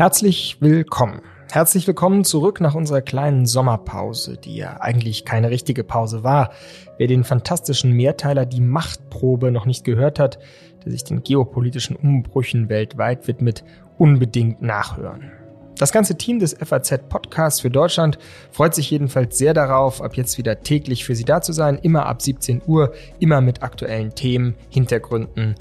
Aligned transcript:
Herzlich 0.00 0.56
willkommen. 0.60 1.20
Herzlich 1.52 1.86
willkommen 1.86 2.24
zurück 2.24 2.62
nach 2.62 2.74
unserer 2.74 3.02
kleinen 3.02 3.44
Sommerpause, 3.44 4.38
die 4.38 4.56
ja 4.56 4.80
eigentlich 4.80 5.26
keine 5.26 5.50
richtige 5.50 5.84
Pause 5.84 6.24
war. 6.24 6.52
Wer 6.96 7.06
den 7.06 7.24
fantastischen 7.24 7.92
Mehrteiler 7.92 8.46
Die 8.46 8.62
Machtprobe 8.62 9.50
noch 9.50 9.66
nicht 9.66 9.84
gehört 9.84 10.18
hat, 10.18 10.38
der 10.84 10.92
sich 10.92 11.04
den 11.04 11.22
geopolitischen 11.22 11.96
Umbrüchen 11.96 12.70
weltweit 12.70 13.28
widmet, 13.28 13.64
unbedingt 13.98 14.62
nachhören. 14.62 15.32
Das 15.80 15.92
ganze 15.92 16.18
Team 16.18 16.40
des 16.40 16.54
FAZ 16.62 17.08
Podcasts 17.08 17.62
für 17.62 17.70
Deutschland 17.70 18.18
freut 18.52 18.74
sich 18.74 18.90
jedenfalls 18.90 19.38
sehr 19.38 19.54
darauf, 19.54 20.02
ab 20.02 20.14
jetzt 20.14 20.36
wieder 20.36 20.60
täglich 20.60 21.06
für 21.06 21.14
Sie 21.14 21.24
da 21.24 21.40
zu 21.40 21.54
sein, 21.54 21.78
immer 21.78 22.04
ab 22.04 22.20
17 22.20 22.60
Uhr, 22.66 22.92
immer 23.18 23.40
mit 23.40 23.62
aktuellen 23.62 24.14
Themen, 24.14 24.56
Hintergründen 24.68 25.54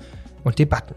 und 0.43 0.59
Debatten. 0.59 0.95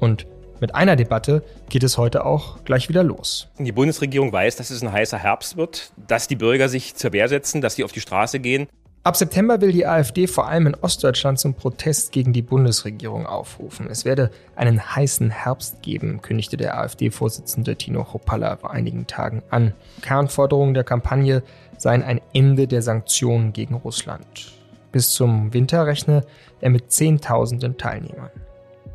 Und 0.00 0.26
mit 0.60 0.74
einer 0.74 0.96
Debatte 0.96 1.44
geht 1.68 1.84
es 1.84 1.98
heute 1.98 2.26
auch 2.26 2.64
gleich 2.64 2.88
wieder 2.88 3.04
los. 3.04 3.48
Die 3.60 3.70
Bundesregierung 3.70 4.32
weiß, 4.32 4.56
dass 4.56 4.70
es 4.70 4.82
ein 4.82 4.90
heißer 4.90 5.18
Herbst 5.18 5.56
wird, 5.56 5.92
dass 6.08 6.26
die 6.26 6.34
Bürger 6.34 6.68
sich 6.68 6.96
zur 6.96 7.12
Wehr 7.12 7.28
setzen, 7.28 7.60
dass 7.60 7.76
sie 7.76 7.84
auf 7.84 7.92
die 7.92 8.00
Straße 8.00 8.40
gehen. 8.40 8.66
Ab 9.04 9.16
September 9.16 9.60
will 9.60 9.70
die 9.70 9.86
AfD 9.86 10.26
vor 10.26 10.48
allem 10.48 10.66
in 10.66 10.74
Ostdeutschland 10.76 11.38
zum 11.38 11.52
Protest 11.52 12.10
gegen 12.10 12.32
die 12.32 12.40
Bundesregierung 12.40 13.26
aufrufen. 13.26 13.86
Es 13.90 14.06
werde 14.06 14.30
einen 14.56 14.96
heißen 14.96 15.28
Herbst 15.28 15.82
geben, 15.82 16.22
kündigte 16.22 16.56
der 16.56 16.78
AfD-Vorsitzende 16.78 17.76
Tino 17.76 18.14
Hopalla 18.14 18.56
vor 18.56 18.70
einigen 18.70 19.06
Tagen 19.06 19.42
an. 19.50 19.74
Kernforderungen 20.00 20.72
der 20.72 20.84
Kampagne 20.84 21.42
seien 21.76 22.02
ein 22.02 22.22
Ende 22.32 22.66
der 22.66 22.80
Sanktionen 22.80 23.52
gegen 23.52 23.74
Russland. 23.74 24.54
Bis 24.90 25.10
zum 25.10 25.52
Winter 25.52 25.86
rechne 25.86 26.24
er 26.62 26.70
mit 26.70 26.90
Zehntausenden 26.90 27.76
Teilnehmern. 27.76 28.30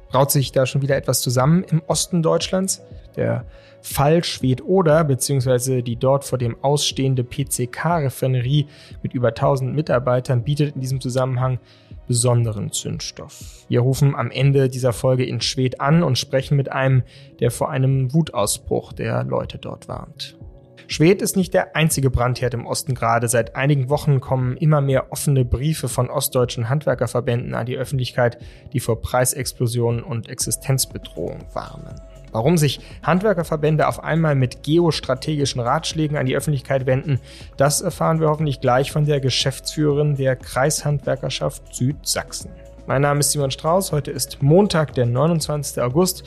Braut 0.09 0.31
sich 0.31 0.51
da 0.51 0.65
schon 0.65 0.81
wieder 0.81 0.97
etwas 0.97 1.21
zusammen 1.21 1.63
im 1.65 1.83
Osten 1.85 2.23
Deutschlands? 2.23 2.81
Der 3.15 3.45
Fall 3.81 4.23
Schwedt-Oder 4.23 5.03
bzw. 5.03 5.81
die 5.81 5.95
dort 5.95 6.25
vor 6.25 6.37
dem 6.37 6.55
ausstehende 6.61 7.23
PCK-Refinerie 7.23 8.67
mit 9.01 9.13
über 9.13 9.29
1000 9.29 9.75
Mitarbeitern 9.75 10.43
bietet 10.43 10.75
in 10.75 10.81
diesem 10.81 11.01
Zusammenhang 11.01 11.59
besonderen 12.07 12.71
Zündstoff. 12.71 13.65
Wir 13.67 13.81
rufen 13.81 14.15
am 14.15 14.31
Ende 14.31 14.67
dieser 14.67 14.93
Folge 14.93 15.25
in 15.25 15.41
Schwedt 15.41 15.79
an 15.79 16.03
und 16.03 16.17
sprechen 16.17 16.57
mit 16.57 16.71
einem, 16.71 17.03
der 17.39 17.51
vor 17.51 17.69
einem 17.69 18.13
Wutausbruch 18.13 18.93
der 18.93 19.23
Leute 19.23 19.57
dort 19.59 19.87
warnt. 19.87 20.35
Schwedt 20.87 21.21
ist 21.21 21.37
nicht 21.37 21.53
der 21.53 21.75
einzige 21.75 22.09
Brandherd 22.09 22.55
im 22.55 22.65
Osten 22.65 22.95
gerade. 22.95 23.27
Seit 23.27 23.55
einigen 23.55 23.89
Wochen 23.89 24.19
kommen 24.21 24.57
immer 24.57 24.81
mehr 24.81 25.11
offene 25.11 25.45
Briefe 25.45 25.87
von 25.87 26.09
ostdeutschen 26.09 26.67
Handwerkerverbänden 26.67 27.53
an 27.53 27.67
die 27.67 27.77
Öffentlichkeit, 27.77 28.39
die 28.73 28.79
vor 28.79 28.99
Preisexplosionen 28.99 30.01
und 30.01 30.29
Existenzbedrohung 30.29 31.45
warnen. 31.53 32.01
Warum 32.31 32.57
sich 32.57 32.79
Handwerkerverbände 33.03 33.87
auf 33.87 34.03
einmal 34.03 34.35
mit 34.35 34.63
geostrategischen 34.63 35.61
Ratschlägen 35.61 36.17
an 36.17 36.25
die 36.25 36.35
Öffentlichkeit 36.35 36.85
wenden, 36.85 37.19
das 37.57 37.81
erfahren 37.81 38.19
wir 38.19 38.29
hoffentlich 38.29 38.61
gleich 38.61 38.91
von 38.91 39.05
der 39.05 39.19
Geschäftsführerin 39.19 40.15
der 40.15 40.35
Kreishandwerkerschaft 40.35 41.75
Südsachsen. 41.75 42.51
Mein 42.87 43.01
Name 43.01 43.19
ist 43.19 43.31
Simon 43.31 43.51
Strauß, 43.51 43.91
heute 43.91 44.11
ist 44.11 44.41
Montag, 44.41 44.93
der 44.93 45.05
29. 45.05 45.81
August 45.81 46.23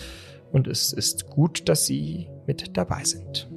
und 0.53 0.69
es 0.69 0.92
ist 0.92 1.28
gut, 1.28 1.69
dass 1.69 1.86
Sie 1.86 2.28
mit 2.47 2.77
dabei 2.77 3.05
sind. 3.05 3.48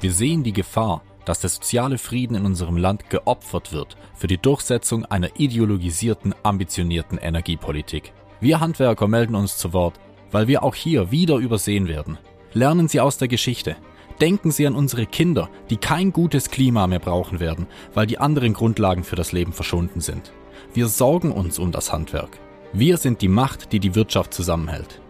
Wir 0.00 0.12
sehen 0.12 0.44
die 0.44 0.52
Gefahr, 0.52 1.02
dass 1.28 1.40
der 1.40 1.50
soziale 1.50 1.98
Frieden 1.98 2.34
in 2.34 2.46
unserem 2.46 2.78
Land 2.78 3.10
geopfert 3.10 3.72
wird 3.72 3.96
für 4.14 4.28
die 4.28 4.38
Durchsetzung 4.38 5.04
einer 5.04 5.38
ideologisierten, 5.38 6.34
ambitionierten 6.42 7.18
Energiepolitik. 7.18 8.12
Wir 8.40 8.60
Handwerker 8.60 9.08
melden 9.08 9.34
uns 9.34 9.58
zu 9.58 9.74
Wort, 9.74 10.00
weil 10.30 10.48
wir 10.48 10.62
auch 10.62 10.74
hier 10.74 11.10
wieder 11.10 11.36
übersehen 11.36 11.86
werden. 11.86 12.18
Lernen 12.54 12.88
Sie 12.88 13.00
aus 13.00 13.18
der 13.18 13.28
Geschichte. 13.28 13.76
Denken 14.22 14.50
Sie 14.50 14.66
an 14.66 14.74
unsere 14.74 15.04
Kinder, 15.04 15.50
die 15.68 15.76
kein 15.76 16.12
gutes 16.12 16.50
Klima 16.50 16.86
mehr 16.86 16.98
brauchen 16.98 17.40
werden, 17.40 17.66
weil 17.92 18.06
die 18.06 18.18
anderen 18.18 18.54
Grundlagen 18.54 19.04
für 19.04 19.16
das 19.16 19.32
Leben 19.32 19.52
verschwunden 19.52 20.00
sind. 20.00 20.32
Wir 20.72 20.88
sorgen 20.88 21.30
uns 21.30 21.58
um 21.58 21.72
das 21.72 21.92
Handwerk. 21.92 22.38
Wir 22.72 22.96
sind 22.96 23.20
die 23.20 23.28
Macht, 23.28 23.72
die 23.72 23.80
die 23.80 23.94
Wirtschaft 23.94 24.32
zusammenhält. 24.32 25.00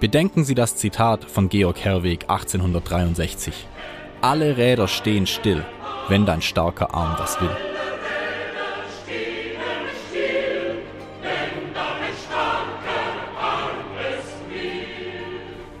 Bedenken 0.00 0.44
Sie 0.44 0.54
das 0.54 0.76
Zitat 0.76 1.24
von 1.24 1.48
Georg 1.48 1.78
Herweg 1.80 2.24
1863. 2.28 3.66
Alle 4.20 4.56
Räder 4.56 4.88
stehen 4.88 5.28
still, 5.28 5.64
wenn 6.08 6.26
dein 6.26 6.42
starker 6.42 6.92
Arm 6.92 7.14
das 7.18 7.40
will. 7.40 7.56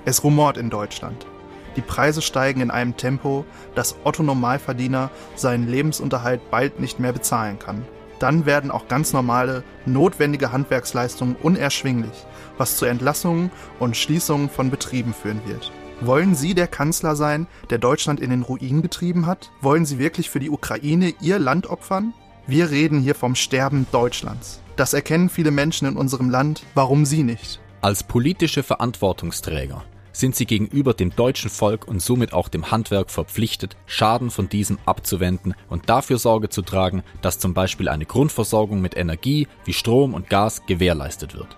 Es 0.04 0.22
rumort 0.22 0.56
in 0.56 0.70
Deutschland. 0.70 1.26
Die 1.74 1.80
Preise 1.80 2.22
steigen 2.22 2.60
in 2.60 2.70
einem 2.70 2.96
Tempo, 2.96 3.44
dass 3.74 3.96
Otto 4.04 4.22
Normalverdiener 4.22 5.10
seinen 5.34 5.66
Lebensunterhalt 5.66 6.48
bald 6.48 6.78
nicht 6.78 7.00
mehr 7.00 7.12
bezahlen 7.12 7.58
kann. 7.58 7.84
Dann 8.20 8.46
werden 8.46 8.70
auch 8.70 8.86
ganz 8.86 9.12
normale, 9.12 9.64
notwendige 9.84 10.52
Handwerksleistungen 10.52 11.34
unerschwinglich, 11.42 12.24
was 12.56 12.76
zu 12.76 12.86
Entlassungen 12.86 13.50
und 13.80 13.96
Schließungen 13.96 14.48
von 14.48 14.70
Betrieben 14.70 15.12
führen 15.12 15.40
wird. 15.44 15.72
Wollen 16.00 16.36
Sie 16.36 16.54
der 16.54 16.68
Kanzler 16.68 17.16
sein, 17.16 17.48
der 17.70 17.78
Deutschland 17.78 18.20
in 18.20 18.30
den 18.30 18.42
Ruin 18.42 18.82
getrieben 18.82 19.26
hat? 19.26 19.50
Wollen 19.60 19.84
Sie 19.84 19.98
wirklich 19.98 20.30
für 20.30 20.38
die 20.38 20.48
Ukraine 20.48 21.12
Ihr 21.20 21.40
Land 21.40 21.66
opfern? 21.66 22.14
Wir 22.46 22.70
reden 22.70 23.00
hier 23.00 23.16
vom 23.16 23.34
Sterben 23.34 23.84
Deutschlands. 23.90 24.60
Das 24.76 24.94
erkennen 24.94 25.28
viele 25.28 25.50
Menschen 25.50 25.88
in 25.88 25.96
unserem 25.96 26.30
Land, 26.30 26.62
warum 26.74 27.04
Sie 27.04 27.24
nicht? 27.24 27.60
Als 27.80 28.04
politische 28.04 28.62
Verantwortungsträger 28.62 29.84
sind 30.12 30.34
sie 30.34 30.46
gegenüber 30.46 30.94
dem 30.94 31.14
deutschen 31.14 31.50
Volk 31.50 31.86
und 31.86 32.00
somit 32.00 32.32
auch 32.32 32.48
dem 32.48 32.70
Handwerk 32.70 33.10
verpflichtet, 33.10 33.76
Schaden 33.86 34.30
von 34.30 34.48
diesem 34.48 34.78
abzuwenden 34.84 35.54
und 35.68 35.88
dafür 35.88 36.18
Sorge 36.18 36.48
zu 36.48 36.62
tragen, 36.62 37.02
dass 37.22 37.38
zum 37.38 37.54
Beispiel 37.54 37.88
eine 37.88 38.04
Grundversorgung 38.04 38.80
mit 38.80 38.96
Energie 38.96 39.46
wie 39.64 39.72
Strom 39.72 40.14
und 40.14 40.28
Gas 40.28 40.62
gewährleistet 40.66 41.34
wird. 41.34 41.56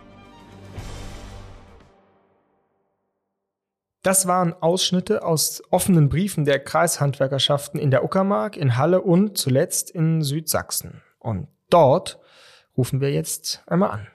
Das 4.02 4.26
waren 4.26 4.54
Ausschnitte 4.54 5.24
aus 5.24 5.62
offenen 5.70 6.08
Briefen 6.08 6.46
der 6.46 6.58
Kreishandwerkerschaften 6.58 7.78
in 7.78 7.90
der 7.90 8.02
Uckermark, 8.02 8.56
in 8.56 8.78
Halle 8.78 9.02
und 9.02 9.36
zuletzt 9.36 9.90
in 9.90 10.22
Südsachsen. 10.22 11.02
Und 11.18 11.48
dort 11.68 12.18
rufen 12.76 13.02
wir 13.02 13.12
jetzt 13.12 13.62
einmal 13.66 13.90
an. 13.90 14.06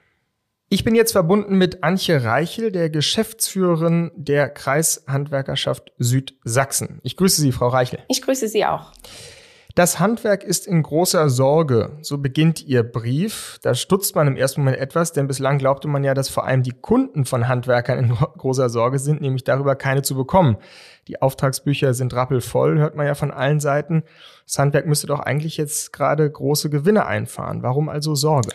Ich 0.68 0.82
bin 0.82 0.96
jetzt 0.96 1.12
verbunden 1.12 1.56
mit 1.56 1.84
Antje 1.84 2.24
Reichel, 2.24 2.72
der 2.72 2.90
Geschäftsführerin 2.90 4.10
der 4.16 4.48
Kreishandwerkerschaft 4.48 5.92
Südsachsen. 5.98 6.98
Ich 7.04 7.16
grüße 7.16 7.40
Sie, 7.40 7.52
Frau 7.52 7.68
Reichel. 7.68 8.00
Ich 8.08 8.20
grüße 8.20 8.48
Sie 8.48 8.64
auch. 8.64 8.92
Das 9.76 10.00
Handwerk 10.00 10.42
ist 10.42 10.66
in 10.66 10.82
großer 10.82 11.28
Sorge, 11.28 11.98
so 12.00 12.16
beginnt 12.16 12.66
Ihr 12.66 12.82
Brief. 12.82 13.58
Da 13.60 13.74
stutzt 13.74 14.14
man 14.14 14.26
im 14.26 14.34
ersten 14.34 14.62
Moment 14.62 14.78
etwas, 14.78 15.12
denn 15.12 15.28
bislang 15.28 15.58
glaubte 15.58 15.86
man 15.86 16.02
ja, 16.02 16.14
dass 16.14 16.30
vor 16.30 16.46
allem 16.46 16.62
die 16.62 16.72
Kunden 16.72 17.26
von 17.26 17.46
Handwerkern 17.46 17.98
in 17.98 18.08
großer 18.38 18.70
Sorge 18.70 18.98
sind, 18.98 19.20
nämlich 19.20 19.44
darüber 19.44 19.76
keine 19.76 20.00
zu 20.00 20.14
bekommen. 20.14 20.56
Die 21.08 21.20
Auftragsbücher 21.20 21.92
sind 21.92 22.14
rappelvoll, 22.14 22.78
hört 22.78 22.96
man 22.96 23.04
ja 23.04 23.14
von 23.14 23.30
allen 23.30 23.60
Seiten. 23.60 24.02
Das 24.46 24.58
Handwerk 24.58 24.86
müsste 24.86 25.08
doch 25.08 25.20
eigentlich 25.20 25.58
jetzt 25.58 25.92
gerade 25.92 26.30
große 26.30 26.70
Gewinne 26.70 27.04
einfahren. 27.04 27.62
Warum 27.62 27.90
also 27.90 28.14
Sorge? 28.14 28.52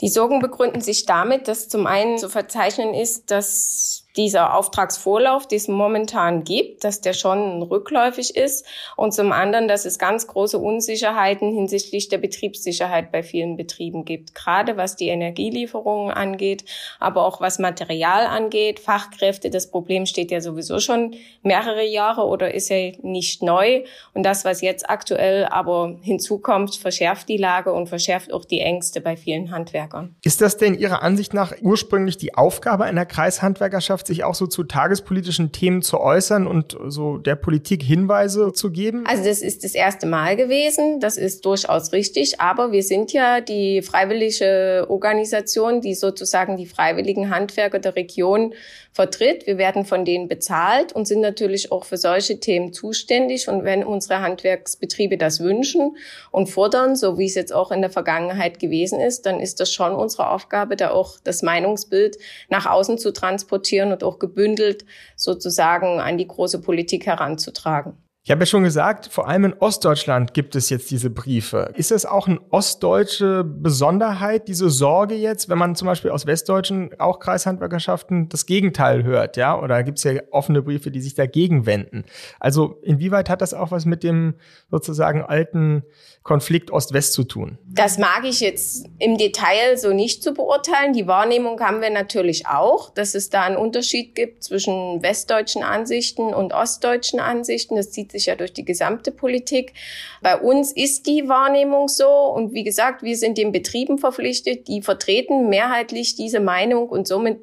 Die 0.00 0.08
Sorgen 0.08 0.40
begründen 0.40 0.80
sich 0.80 1.04
damit, 1.04 1.46
dass 1.46 1.68
zum 1.68 1.86
einen 1.86 2.16
zu 2.16 2.30
verzeichnen 2.30 2.94
ist, 2.94 3.30
dass 3.30 4.03
dieser 4.16 4.54
Auftragsvorlauf, 4.54 5.48
den 5.48 5.56
es 5.56 5.68
momentan 5.68 6.44
gibt, 6.44 6.84
dass 6.84 7.00
der 7.00 7.14
schon 7.14 7.62
rückläufig 7.62 8.36
ist 8.36 8.64
und 8.96 9.12
zum 9.12 9.32
anderen, 9.32 9.66
dass 9.66 9.84
es 9.84 9.98
ganz 9.98 10.26
große 10.26 10.58
Unsicherheiten 10.58 11.52
hinsichtlich 11.52 12.08
der 12.08 12.18
Betriebssicherheit 12.18 13.10
bei 13.10 13.22
vielen 13.22 13.56
Betrieben 13.56 14.04
gibt, 14.04 14.34
gerade 14.34 14.76
was 14.76 14.96
die 14.96 15.08
Energielieferungen 15.08 16.12
angeht, 16.12 16.64
aber 17.00 17.26
auch 17.26 17.40
was 17.40 17.58
Material 17.58 18.26
angeht, 18.26 18.78
Fachkräfte. 18.78 19.50
Das 19.50 19.70
Problem 19.70 20.06
steht 20.06 20.30
ja 20.30 20.40
sowieso 20.40 20.78
schon 20.78 21.14
mehrere 21.42 21.84
Jahre 21.84 22.24
oder 22.26 22.54
ist 22.54 22.68
ja 22.68 22.92
nicht 23.02 23.42
neu 23.42 23.82
und 24.12 24.22
das, 24.22 24.44
was 24.44 24.60
jetzt 24.60 24.88
aktuell 24.88 25.46
aber 25.46 25.98
hinzukommt, 26.02 26.76
verschärft 26.76 27.28
die 27.28 27.36
Lage 27.36 27.72
und 27.72 27.88
verschärft 27.88 28.32
auch 28.32 28.44
die 28.44 28.60
Ängste 28.60 29.00
bei 29.00 29.16
vielen 29.16 29.50
Handwerkern. 29.50 30.14
Ist 30.22 30.40
das 30.40 30.56
denn 30.56 30.74
Ihrer 30.74 31.02
Ansicht 31.02 31.34
nach 31.34 31.52
ursprünglich 31.62 32.16
die 32.16 32.34
Aufgabe 32.34 32.84
einer 32.84 33.06
Kreishandwerkerschaft 33.06 34.03
Gewerkschaft, 34.04 34.06
sich 34.06 34.24
auch 34.24 34.34
so 34.34 34.46
zu 34.46 34.64
tagespolitischen 34.64 35.52
Themen 35.52 35.82
zu 35.82 36.00
äußern 36.00 36.46
und 36.46 36.76
so 36.88 37.18
der 37.18 37.36
Politik 37.36 37.82
Hinweise 37.82 38.52
zu 38.52 38.70
geben? 38.70 39.04
Also 39.06 39.24
das 39.24 39.42
ist 39.42 39.64
das 39.64 39.74
erste 39.74 40.06
Mal 40.06 40.36
gewesen. 40.36 41.00
Das 41.00 41.16
ist 41.16 41.44
durchaus 41.44 41.92
richtig. 41.92 42.40
Aber 42.40 42.72
wir 42.72 42.82
sind 42.82 43.12
ja 43.12 43.40
die 43.40 43.82
freiwillige 43.82 44.86
Organisation, 44.88 45.80
die 45.80 45.94
sozusagen 45.94 46.56
die 46.56 46.66
freiwilligen 46.66 47.30
Handwerker 47.30 47.78
der 47.78 47.96
Region 47.96 48.54
vertritt. 48.92 49.46
Wir 49.46 49.58
werden 49.58 49.84
von 49.84 50.04
denen 50.04 50.28
bezahlt 50.28 50.92
und 50.92 51.08
sind 51.08 51.20
natürlich 51.20 51.72
auch 51.72 51.84
für 51.84 51.96
solche 51.96 52.38
Themen 52.38 52.72
zuständig. 52.72 53.48
Und 53.48 53.64
wenn 53.64 53.84
unsere 53.84 54.20
Handwerksbetriebe 54.20 55.18
das 55.18 55.40
wünschen 55.40 55.96
und 56.30 56.48
fordern, 56.48 56.94
so 56.94 57.18
wie 57.18 57.26
es 57.26 57.34
jetzt 57.34 57.52
auch 57.52 57.72
in 57.72 57.80
der 57.80 57.90
Vergangenheit 57.90 58.60
gewesen 58.60 59.00
ist, 59.00 59.26
dann 59.26 59.40
ist 59.40 59.58
das 59.58 59.72
schon 59.72 59.92
unsere 59.92 60.30
Aufgabe, 60.30 60.76
da 60.76 60.90
auch 60.90 61.18
das 61.24 61.42
Meinungsbild 61.42 62.18
nach 62.48 62.66
außen 62.66 62.98
zu 62.98 63.12
transportieren 63.12 63.92
und 63.94 64.04
auch 64.04 64.18
gebündelt 64.18 64.84
sozusagen 65.16 66.00
an 66.00 66.18
die 66.18 66.28
große 66.28 66.60
Politik 66.60 67.06
heranzutragen. 67.06 68.03
Ich 68.26 68.30
habe 68.30 68.40
ja 68.40 68.46
schon 68.46 68.62
gesagt, 68.62 69.08
vor 69.12 69.28
allem 69.28 69.44
in 69.44 69.52
Ostdeutschland 69.52 70.32
gibt 70.32 70.56
es 70.56 70.70
jetzt 70.70 70.90
diese 70.90 71.10
Briefe. 71.10 71.70
Ist 71.74 71.92
es 71.92 72.06
auch 72.06 72.26
eine 72.26 72.40
ostdeutsche 72.48 73.44
Besonderheit, 73.44 74.48
diese 74.48 74.70
Sorge 74.70 75.14
jetzt, 75.14 75.50
wenn 75.50 75.58
man 75.58 75.76
zum 75.76 75.84
Beispiel 75.84 76.10
aus 76.10 76.24
westdeutschen 76.24 76.98
auch 76.98 77.18
Kreishandwerkerschaften 77.18 78.30
das 78.30 78.46
Gegenteil 78.46 79.02
hört, 79.04 79.36
ja? 79.36 79.60
Oder 79.60 79.82
gibt 79.82 79.98
es 79.98 80.04
ja 80.04 80.22
offene 80.30 80.62
Briefe, 80.62 80.90
die 80.90 81.02
sich 81.02 81.14
dagegen 81.14 81.66
wenden? 81.66 82.04
Also 82.40 82.78
inwieweit 82.80 83.28
hat 83.28 83.42
das 83.42 83.52
auch 83.52 83.72
was 83.72 83.84
mit 83.84 84.02
dem 84.02 84.36
sozusagen 84.70 85.20
alten 85.20 85.82
Konflikt 86.22 86.70
Ost-West 86.70 87.12
zu 87.12 87.24
tun? 87.24 87.58
Das 87.66 87.98
mag 87.98 88.22
ich 88.24 88.40
jetzt 88.40 88.86
im 89.00 89.18
Detail 89.18 89.76
so 89.76 89.92
nicht 89.92 90.22
zu 90.22 90.32
beurteilen. 90.32 90.94
Die 90.94 91.06
Wahrnehmung 91.06 91.60
haben 91.60 91.82
wir 91.82 91.90
natürlich 91.90 92.46
auch, 92.46 92.88
dass 92.88 93.14
es 93.14 93.28
da 93.28 93.42
einen 93.42 93.58
Unterschied 93.58 94.14
gibt 94.14 94.44
zwischen 94.44 95.02
westdeutschen 95.02 95.62
Ansichten 95.62 96.32
und 96.32 96.54
ostdeutschen 96.54 97.20
Ansichten. 97.20 97.76
Das 97.76 97.90
zieht 97.90 98.13
sich 98.14 98.26
ja 98.26 98.36
durch 98.36 98.52
die 98.52 98.64
gesamte 98.64 99.12
Politik. 99.12 99.74
Bei 100.22 100.38
uns 100.38 100.72
ist 100.72 101.06
die 101.06 101.28
Wahrnehmung 101.28 101.88
so 101.88 102.08
und 102.08 102.54
wie 102.54 102.64
gesagt, 102.64 103.02
wir 103.02 103.16
sind 103.16 103.36
den 103.36 103.52
Betrieben 103.52 103.98
verpflichtet, 103.98 104.68
die 104.68 104.80
vertreten 104.82 105.50
mehrheitlich 105.50 106.14
diese 106.14 106.40
Meinung 106.40 106.88
und 106.88 107.06
somit 107.06 107.40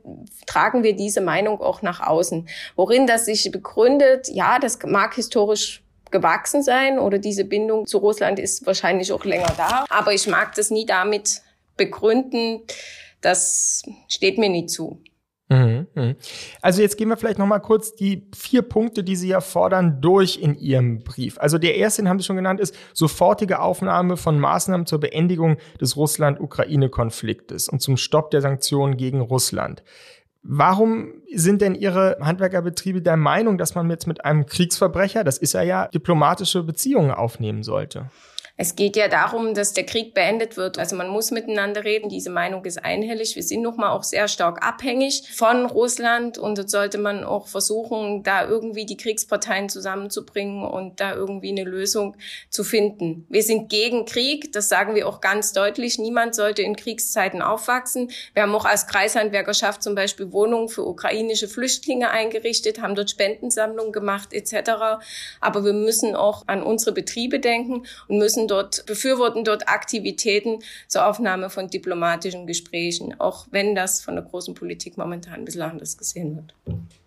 tragen 0.47 0.83
wir 0.83 0.95
diese 0.95 1.21
Meinung 1.21 1.61
auch 1.61 1.81
nach 1.81 1.99
außen. 2.01 2.47
Worin 2.75 3.05
das 3.05 3.25
sich 3.25 3.51
begründet, 3.51 4.29
ja, 4.29 4.57
das 4.59 4.79
mag 4.83 5.15
historisch 5.15 5.83
gewachsen 6.09 6.61
sein 6.61 6.99
oder 6.99 7.17
diese 7.17 7.45
Bindung 7.45 7.87
zu 7.87 7.97
Russland 7.97 8.39
ist 8.39 8.65
wahrscheinlich 8.65 9.11
auch 9.11 9.25
länger 9.25 9.53
da. 9.57 9.85
Aber 9.89 10.13
ich 10.13 10.27
mag 10.27 10.55
das 10.55 10.69
nie 10.69 10.85
damit 10.85 11.41
begründen. 11.77 12.61
Das 13.21 13.83
steht 14.07 14.37
mir 14.37 14.49
nie 14.49 14.65
zu. 14.65 15.01
Mhm, 15.51 15.87
mhm. 15.95 16.15
Also 16.61 16.81
jetzt 16.81 16.97
gehen 16.97 17.09
wir 17.09 17.17
vielleicht 17.17 17.37
noch 17.37 17.45
mal 17.45 17.59
kurz 17.59 17.93
die 17.93 18.25
vier 18.33 18.61
Punkte, 18.61 19.03
die 19.03 19.17
Sie 19.17 19.27
ja 19.27 19.41
fordern, 19.41 19.99
durch 19.99 20.37
in 20.41 20.55
Ihrem 20.55 21.03
Brief. 21.03 21.37
Also 21.39 21.57
der 21.57 21.75
erste, 21.75 22.01
den 22.01 22.07
haben 22.07 22.19
Sie 22.19 22.25
schon 22.25 22.37
genannt, 22.37 22.61
ist 22.61 22.73
sofortige 22.93 23.59
Aufnahme 23.59 24.15
von 24.15 24.39
Maßnahmen 24.39 24.85
zur 24.85 25.01
Beendigung 25.01 25.57
des 25.81 25.97
Russland-Ukraine-Konfliktes 25.97 27.67
und 27.67 27.81
zum 27.81 27.97
Stopp 27.97 28.31
der 28.31 28.39
Sanktionen 28.39 28.95
gegen 28.95 29.19
Russland. 29.19 29.83
Warum 30.41 31.21
sind 31.35 31.61
denn 31.61 31.75
Ihre 31.75 32.17
Handwerkerbetriebe 32.21 33.01
der 33.01 33.17
Meinung, 33.17 33.57
dass 33.57 33.75
man 33.75 33.89
jetzt 33.89 34.07
mit 34.07 34.23
einem 34.23 34.45
Kriegsverbrecher, 34.45 35.25
das 35.25 35.37
ist 35.37 35.53
er 35.53 35.63
ja, 35.63 35.87
diplomatische 35.89 36.63
Beziehungen 36.63 37.11
aufnehmen 37.11 37.63
sollte? 37.63 38.09
Es 38.57 38.75
geht 38.75 38.95
ja 38.95 39.07
darum, 39.07 39.53
dass 39.53 39.73
der 39.73 39.85
Krieg 39.85 40.13
beendet 40.13 40.57
wird. 40.57 40.77
Also 40.77 40.95
man 40.95 41.09
muss 41.09 41.31
miteinander 41.31 41.83
reden. 41.83 42.09
Diese 42.09 42.29
Meinung 42.29 42.63
ist 42.65 42.83
einhellig. 42.83 43.35
Wir 43.35 43.43
sind 43.43 43.61
nochmal 43.61 43.91
auch 43.91 44.03
sehr 44.03 44.27
stark 44.27 44.65
abhängig 44.65 45.23
von 45.33 45.65
Russland 45.65 46.37
und 46.37 46.57
dort 46.57 46.69
sollte 46.69 46.97
man 46.97 47.23
auch 47.23 47.47
versuchen, 47.47 48.23
da 48.23 48.47
irgendwie 48.47 48.85
die 48.85 48.97
Kriegsparteien 48.97 49.69
zusammenzubringen 49.69 50.63
und 50.63 50.99
da 50.99 51.15
irgendwie 51.15 51.49
eine 51.49 51.63
Lösung 51.63 52.15
zu 52.49 52.63
finden. 52.63 53.25
Wir 53.29 53.43
sind 53.43 53.69
gegen 53.69 54.05
Krieg. 54.05 54.51
Das 54.53 54.69
sagen 54.69 54.95
wir 54.95 55.07
auch 55.07 55.21
ganz 55.21 55.53
deutlich. 55.53 55.97
Niemand 55.97 56.35
sollte 56.35 56.61
in 56.61 56.75
Kriegszeiten 56.75 57.41
aufwachsen. 57.41 58.11
Wir 58.33 58.43
haben 58.43 58.53
auch 58.53 58.65
als 58.65 58.87
Kreishandwerkerschaft 58.87 59.81
zum 59.81 59.95
Beispiel 59.95 60.31
Wohnungen 60.31 60.69
für 60.69 60.85
ukrainische 60.85 61.47
Flüchtlinge 61.47 62.11
eingerichtet, 62.11 62.81
haben 62.81 62.95
dort 62.95 63.09
Spendensammlungen 63.09 63.91
gemacht 63.91 64.33
etc. 64.33 65.01
Aber 65.39 65.65
wir 65.65 65.73
müssen 65.73 66.15
auch 66.15 66.43
an 66.47 66.63
unsere 66.63 66.91
Betriebe 66.91 67.39
denken 67.39 67.85
und 68.07 68.17
müssen 68.17 68.40
dort, 68.47 68.85
befürworten 68.85 69.43
dort 69.43 69.67
Aktivitäten 69.67 70.59
zur 70.87 71.07
Aufnahme 71.07 71.49
von 71.49 71.69
diplomatischen 71.69 72.47
Gesprächen, 72.47 73.19
auch 73.19 73.47
wenn 73.51 73.75
das 73.75 74.01
von 74.01 74.15
der 74.15 74.23
großen 74.23 74.53
Politik 74.53 74.97
momentan 74.97 75.33
ein 75.35 75.45
bisschen 75.45 75.61
anders 75.61 75.97
gesehen 75.97 76.35
wird. 76.35 76.53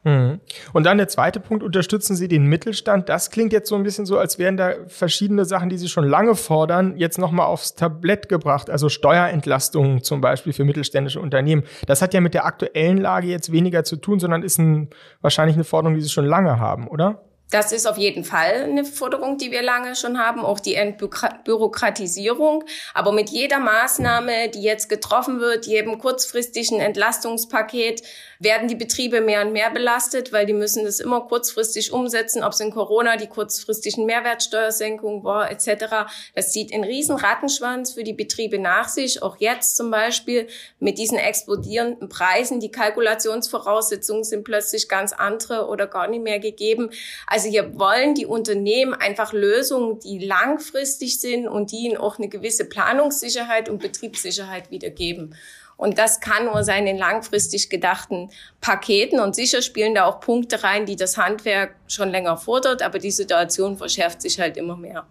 Mhm. 0.05 0.41
Und 0.73 0.85
dann 0.85 0.99
der 0.99 1.09
zweite 1.09 1.41
Punkt, 1.41 1.63
unterstützen 1.63 2.15
Sie 2.15 2.29
den 2.29 2.47
Mittelstand. 2.47 3.09
Das 3.09 3.31
klingt 3.31 3.53
jetzt 3.53 3.69
so 3.69 3.75
ein 3.75 3.83
bisschen 3.83 4.05
so, 4.05 4.19
als 4.19 4.39
wären 4.39 4.57
da 4.57 4.75
verschiedene 4.87 5.45
Sachen, 5.45 5.71
die 5.71 5.79
Sie 5.79 5.89
schon 5.89 6.07
lange 6.07 6.35
fordern, 6.35 6.97
jetzt 6.99 7.19
nochmal 7.19 7.47
aufs 7.47 7.75
Tablett 7.75 8.29
gebracht. 8.29 8.69
Also 8.69 8.89
Steuerentlastungen 8.89 10.03
zum 10.03 10.21
Beispiel 10.21 10.53
für 10.53 10.65
mittelständische 10.65 11.21
Unternehmen. 11.21 11.65
Das 11.87 12.03
hat 12.03 12.13
ja 12.13 12.21
mit 12.21 12.35
der 12.35 12.45
aktuellen 12.45 12.99
Lage 12.99 13.29
jetzt 13.29 13.51
weniger 13.51 13.85
zu 13.85 13.97
tun, 13.97 14.21
sondern 14.21 14.43
ist 14.43 14.59
ein, 14.59 14.91
wahrscheinlich 15.23 15.57
eine 15.57 15.65
Forderung, 15.65 15.95
die 15.95 16.03
Sie 16.03 16.11
schon 16.11 16.27
lange 16.27 16.59
haben, 16.59 16.87
oder? 16.87 17.23
Das 17.51 17.73
ist 17.73 17.87
auf 17.87 17.99
jeden 17.99 18.25
Fall 18.25 18.65
eine 18.65 18.85
Forderung, 18.85 19.39
die 19.39 19.51
wir 19.53 19.63
lange 19.63 19.95
schon 19.95 20.19
haben, 20.19 20.45
auch 20.45 20.59
die 20.59 20.75
Entbürokratisierung. 20.75 22.65
Aber 22.95 23.13
mit 23.13 23.31
jeder 23.31 23.61
Maßnahme, 23.61 24.49
die 24.49 24.63
jetzt 24.63 24.89
getroffen 24.89 25.41
wird, 25.41 25.67
jedem 25.67 25.99
kurzfristigen 25.99 26.81
Entlastungspaket, 26.81 28.03
werden 28.45 28.69
die 28.69 28.75
Betriebe 28.75 29.21
mehr 29.21 29.45
und 29.45 29.53
mehr 29.53 29.71
belastet, 29.71 30.33
weil 30.33 30.47
die 30.47 30.53
müssen 30.53 30.85
das 30.85 31.01
immer 31.01 31.23
kurzfristig 31.23 31.93
umsetzen, 31.93 32.45
ob 32.45 32.53
es 32.53 32.61
in 32.61 32.71
Corona 32.71 33.17
die 33.17 33.27
kurzfristigen 33.27 34.07
Mehrwertsteuersenkungen 34.07 35.25
war 35.25 35.51
etc. 35.51 36.07
Das 36.35 36.53
zieht 36.53 36.73
einen 36.73 36.85
riesen 36.85 37.17
Rattenschwanz 37.17 37.95
für 37.95 38.05
die 38.05 38.13
Betriebe 38.13 38.59
nach 38.59 38.89
sich. 38.89 39.23
Auch 39.23 39.39
jetzt 39.39 39.77
zum 39.77 39.91
Beispiel 39.91 40.47
mit 40.79 40.99
diesen 40.99 41.19
explodierenden 41.19 42.09
Preisen. 42.09 42.61
Die 42.61 42.71
Kalkulationsvoraussetzungen 42.71 44.25
sind 44.25 44.45
plötzlich 44.45 44.89
ganz 44.89 45.13
andere 45.13 45.67
oder 45.67 45.87
gar 45.87 46.07
nicht 46.07 46.23
mehr 46.23 46.39
gegeben. 46.39 46.91
Also 47.27 47.49
hier 47.49 47.79
wollen 47.79 48.15
die 48.15 48.27
Unternehmen 48.27 48.95
einfach 48.95 49.33
Lösungen, 49.33 49.99
die 50.01 50.19
langfristig 50.19 51.21
sind 51.21 51.49
und 51.49 51.73
die 51.73 51.87
ihnen 51.87 51.97
auch 51.97 52.19
eine 52.19 52.29
gewisse 52.29 52.67
Planungssicherheit 52.67 53.69
und 53.69 53.81
Betriebssicherheit 53.81 54.71
wiedergeben. 54.71 55.35
Und 55.77 55.99
das 55.99 56.21
kann 56.21 56.47
nur 56.47 56.65
sein 56.65 56.87
in 56.87 56.99
langfristig 56.99 57.69
gedachten 57.69 58.31
Paketen. 58.61 59.21
Und 59.21 59.35
sicher 59.35 59.63
spielen 59.63 59.95
da 59.95 60.07
auch 60.07 60.21
Punkte 60.21 60.63
rein, 60.63 60.87
die 60.87 60.97
das 60.97 61.17
Handwerk 61.17 61.75
schon 61.89 62.11
länger 62.11 62.37
fordert, 62.37 62.83
aber 62.83 62.99
die 62.99 63.11
Situation 63.11 63.77
verschärft 63.77 64.23
sich 64.23 64.39
halt 64.39 64.57
immer 64.57 64.77
mehr. 64.77 65.07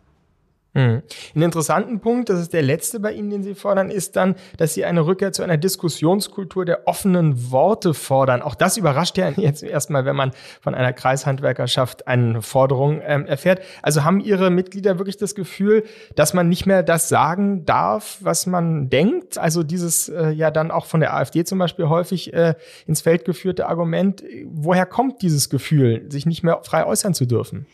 Mhm. 0.74 1.04
Ein 1.36 1.42
interessanten 1.42 2.00
Punkt, 2.00 2.30
das 2.30 2.40
ist 2.40 2.54
der 2.54 2.64
letzte 2.64 3.00
bei 3.00 3.12
Ihnen, 3.14 3.30
den 3.30 3.44
Sie 3.44 3.54
fordern, 3.54 3.92
ist 3.92 4.16
dann, 4.16 4.36
dass 4.58 4.74
Sie 4.74 4.86
eine 4.86 5.06
Rückkehr 5.06 5.31
zu 5.31 5.44
einer 5.44 5.58
Diskussionskultur 5.58 6.66
der 6.66 6.88
offenen 6.88 7.52
Worte 7.52 7.94
fordern. 7.94 8.42
Auch 8.42 8.56
das 8.56 8.78
überrascht 8.78 9.18
ja 9.18 9.30
jetzt 9.38 9.62
erstmal, 9.62 10.06
wenn 10.06 10.16
man 10.16 10.31
von 10.62 10.74
einer 10.74 10.92
Kreishandwerkerschaft 10.92 12.08
eine 12.08 12.42
Forderung 12.42 13.02
ähm, 13.06 13.28
erfährt. 13.28 13.62
Also 13.84 14.04
haben 14.04 14.20
Ihre 14.20 14.50
Mitglieder 14.50 14.98
wirklich 14.98 15.18
das 15.18 15.36
Gefühl, 15.36 15.84
dass 16.15 16.34
man 16.34 16.50
nicht 16.50 16.65
mehr 16.65 16.82
das 16.82 17.08
sagen 17.08 17.65
darf, 17.65 18.18
was 18.22 18.48
man 18.48 18.89
denkt? 18.89 19.38
Also 19.38 19.62
dieses 19.62 20.10
äh, 20.10 20.32
ja 20.32 20.50
dann 20.50 20.72
auch 20.72 20.88
von 20.88 21.01
der 21.01 21.13
AfD 21.13 21.44
zum 21.44 21.60
Beispiel 21.60 21.88
häufig 21.88 22.34
äh, 22.34 22.56
ins 22.88 23.01
Feld 23.01 23.25
geführte 23.25 23.68
Argument. 23.68 24.24
Woher 24.46 24.88
kommt 24.88 25.22
dieses 25.22 25.50
Gefühl, 25.50 26.10
sich 26.10 26.25
nicht 26.25 26.42
mehr 26.42 26.62
frei 26.63 26.86
äußern 26.86 27.13
zu 27.13 27.27
dürfen? 27.27 27.68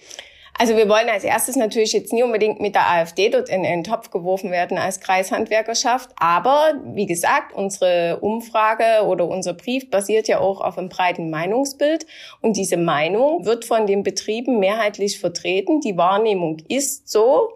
Also 0.57 0.75
wir 0.75 0.89
wollen 0.89 1.07
als 1.09 1.23
erstes 1.23 1.55
natürlich 1.55 1.93
jetzt 1.93 2.11
nie 2.11 2.23
unbedingt 2.23 2.59
mit 2.59 2.75
der 2.75 2.89
AfD 2.89 3.29
dort 3.29 3.49
in 3.49 3.63
den 3.63 3.83
Topf 3.83 4.09
geworfen 4.11 4.51
werden 4.51 4.77
als 4.77 4.99
Kreishandwerkerschaft. 4.99 6.09
Aber 6.17 6.73
wie 6.93 7.05
gesagt, 7.05 7.53
unsere 7.53 8.19
Umfrage 8.19 9.05
oder 9.05 9.27
unser 9.27 9.53
Brief 9.53 9.89
basiert 9.89 10.27
ja 10.27 10.39
auch 10.39 10.59
auf 10.61 10.77
einem 10.77 10.89
breiten 10.89 11.29
Meinungsbild. 11.29 12.05
Und 12.41 12.57
diese 12.57 12.77
Meinung 12.77 13.45
wird 13.45 13.65
von 13.65 13.87
den 13.87 14.03
Betrieben 14.03 14.59
mehrheitlich 14.59 15.19
vertreten. 15.19 15.81
Die 15.81 15.97
Wahrnehmung 15.97 16.57
ist 16.67 17.09
so. 17.09 17.53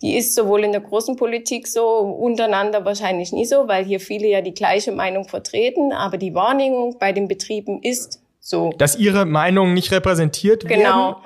Die 0.00 0.16
ist 0.16 0.36
sowohl 0.36 0.62
in 0.62 0.70
der 0.70 0.80
großen 0.80 1.16
Politik 1.16 1.66
so, 1.66 1.84
untereinander 1.84 2.84
wahrscheinlich 2.84 3.32
nie 3.32 3.44
so, 3.44 3.66
weil 3.66 3.84
hier 3.84 3.98
viele 3.98 4.28
ja 4.28 4.42
die 4.42 4.54
gleiche 4.54 4.92
Meinung 4.92 5.24
vertreten. 5.24 5.92
Aber 5.92 6.18
die 6.18 6.34
Wahrnehmung 6.34 6.98
bei 7.00 7.10
den 7.12 7.26
Betrieben 7.26 7.82
ist 7.82 8.20
so. 8.38 8.70
Dass 8.78 8.96
ihre 8.96 9.26
Meinung 9.26 9.74
nicht 9.74 9.90
repräsentiert 9.90 10.68
genau. 10.68 11.08
werden? 11.08 11.16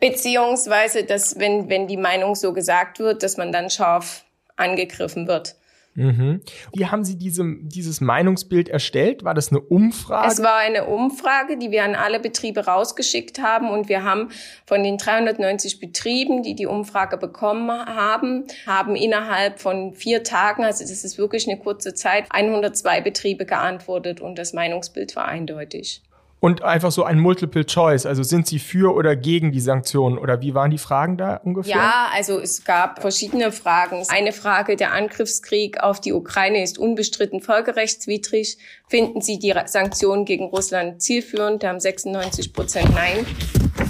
Beziehungsweise, 0.00 1.04
dass 1.04 1.38
wenn, 1.38 1.68
wenn 1.68 1.86
die 1.86 1.96
Meinung 1.96 2.34
so 2.34 2.52
gesagt 2.52 2.98
wird, 2.98 3.22
dass 3.22 3.36
man 3.36 3.52
dann 3.52 3.70
scharf 3.70 4.24
angegriffen 4.56 5.26
wird. 5.26 5.56
Mhm. 5.94 6.40
Wie 6.72 6.86
haben 6.86 7.04
Sie 7.04 7.18
diese, 7.18 7.44
dieses 7.62 8.00
Meinungsbild 8.00 8.68
erstellt? 8.68 9.24
War 9.24 9.34
das 9.34 9.50
eine 9.50 9.60
Umfrage? 9.60 10.28
Es 10.28 10.42
war 10.42 10.56
eine 10.56 10.86
Umfrage, 10.86 11.58
die 11.58 11.72
wir 11.72 11.82
an 11.82 11.96
alle 11.96 12.20
Betriebe 12.20 12.64
rausgeschickt 12.64 13.42
haben 13.42 13.68
und 13.68 13.88
wir 13.88 14.04
haben 14.04 14.30
von 14.66 14.84
den 14.84 14.98
390 14.98 15.80
Betrieben, 15.80 16.42
die 16.42 16.54
die 16.54 16.66
Umfrage 16.66 17.16
bekommen 17.16 17.70
haben, 17.70 18.44
haben 18.66 18.94
innerhalb 18.94 19.60
von 19.60 19.92
vier 19.92 20.22
Tagen, 20.22 20.64
also 20.64 20.84
das 20.84 21.04
ist 21.04 21.18
wirklich 21.18 21.48
eine 21.48 21.58
kurze 21.58 21.92
Zeit, 21.92 22.26
102 22.30 23.00
Betriebe 23.00 23.44
geantwortet 23.44 24.20
und 24.20 24.38
das 24.38 24.52
Meinungsbild 24.52 25.16
war 25.16 25.26
eindeutig. 25.26 26.02
Und 26.40 26.62
einfach 26.62 26.90
so 26.90 27.04
ein 27.04 27.18
Multiple 27.18 27.66
Choice, 27.66 28.06
also 28.06 28.22
sind 28.22 28.46
Sie 28.46 28.58
für 28.58 28.94
oder 28.94 29.14
gegen 29.14 29.52
die 29.52 29.60
Sanktionen 29.60 30.16
oder 30.16 30.40
wie 30.40 30.54
waren 30.54 30.70
die 30.70 30.78
Fragen 30.78 31.18
da 31.18 31.36
ungefähr? 31.36 31.76
Ja, 31.76 32.08
also 32.14 32.40
es 32.40 32.64
gab 32.64 33.02
verschiedene 33.02 33.52
Fragen. 33.52 34.02
Eine 34.08 34.32
Frage, 34.32 34.76
der 34.76 34.92
Angriffskrieg 34.92 35.82
auf 35.82 36.00
die 36.00 36.14
Ukraine 36.14 36.62
ist 36.62 36.78
unbestritten 36.78 37.42
völkerrechtswidrig. 37.42 38.56
Finden 38.88 39.20
Sie 39.20 39.38
die 39.38 39.54
Sanktionen 39.66 40.24
gegen 40.24 40.46
Russland 40.46 41.02
zielführend? 41.02 41.62
Da 41.62 41.68
haben 41.68 41.80
96 41.80 42.54
Prozent 42.54 42.90
Nein 42.94 43.26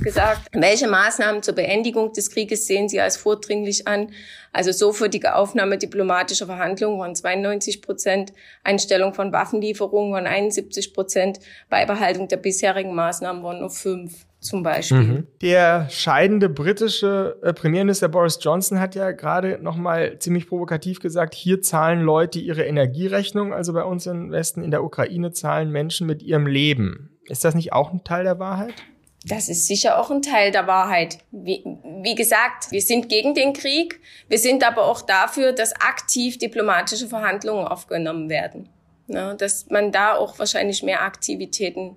gesagt. 0.02 0.48
Welche 0.52 0.88
Maßnahmen 0.88 1.42
zur 1.42 1.54
Beendigung 1.54 2.12
des 2.12 2.30
Krieges 2.30 2.66
sehen 2.66 2.88
Sie 2.88 3.00
als 3.00 3.16
vordringlich 3.16 3.86
an? 3.86 4.10
Also 4.52 4.72
sofortige 4.72 5.34
Aufnahme 5.34 5.78
diplomatischer 5.78 6.46
Verhandlungen 6.46 6.98
waren 6.98 7.14
92 7.14 7.82
Prozent, 7.82 8.32
Einstellung 8.64 9.14
von 9.14 9.32
Waffenlieferungen 9.32 10.12
waren 10.12 10.26
71 10.26 10.92
Prozent, 10.92 11.40
Beibehaltung 11.68 12.28
der 12.28 12.38
bisherigen 12.38 12.94
Maßnahmen 12.94 13.42
waren 13.42 13.60
nur 13.60 13.70
fünf 13.70 14.26
zum 14.40 14.62
Beispiel. 14.62 14.98
Mhm. 14.98 15.26
Der 15.42 15.88
scheidende 15.90 16.48
britische 16.48 17.38
äh, 17.42 17.52
Premierminister 17.52 18.08
Boris 18.08 18.38
Johnson 18.40 18.80
hat 18.80 18.94
ja 18.94 19.12
gerade 19.12 19.58
noch 19.60 19.76
mal 19.76 20.18
ziemlich 20.18 20.48
provokativ 20.48 21.00
gesagt, 21.00 21.34
hier 21.34 21.60
zahlen 21.60 22.00
Leute 22.00 22.38
ihre 22.38 22.64
Energierechnung, 22.64 23.52
also 23.52 23.72
bei 23.72 23.84
uns 23.84 24.06
im 24.06 24.30
Westen, 24.32 24.62
in 24.62 24.70
der 24.70 24.82
Ukraine 24.82 25.32
zahlen 25.32 25.70
Menschen 25.70 26.06
mit 26.06 26.22
ihrem 26.22 26.46
Leben. 26.46 27.18
Ist 27.26 27.44
das 27.44 27.54
nicht 27.54 27.72
auch 27.72 27.92
ein 27.92 28.02
Teil 28.02 28.24
der 28.24 28.38
Wahrheit? 28.38 28.74
Das 29.24 29.48
ist 29.50 29.66
sicher 29.66 30.00
auch 30.00 30.10
ein 30.10 30.22
Teil 30.22 30.50
der 30.50 30.66
Wahrheit. 30.66 31.18
Wie, 31.30 31.62
wie, 32.02 32.14
gesagt, 32.14 32.70
wir 32.70 32.80
sind 32.80 33.10
gegen 33.10 33.34
den 33.34 33.52
Krieg. 33.52 34.00
Wir 34.28 34.38
sind 34.38 34.64
aber 34.64 34.86
auch 34.86 35.02
dafür, 35.02 35.52
dass 35.52 35.74
aktiv 35.74 36.38
diplomatische 36.38 37.06
Verhandlungen 37.06 37.66
aufgenommen 37.66 38.30
werden. 38.30 38.68
Ja, 39.08 39.34
dass 39.34 39.68
man 39.68 39.92
da 39.92 40.14
auch 40.14 40.38
wahrscheinlich 40.38 40.82
mehr 40.82 41.02
Aktivitäten 41.02 41.96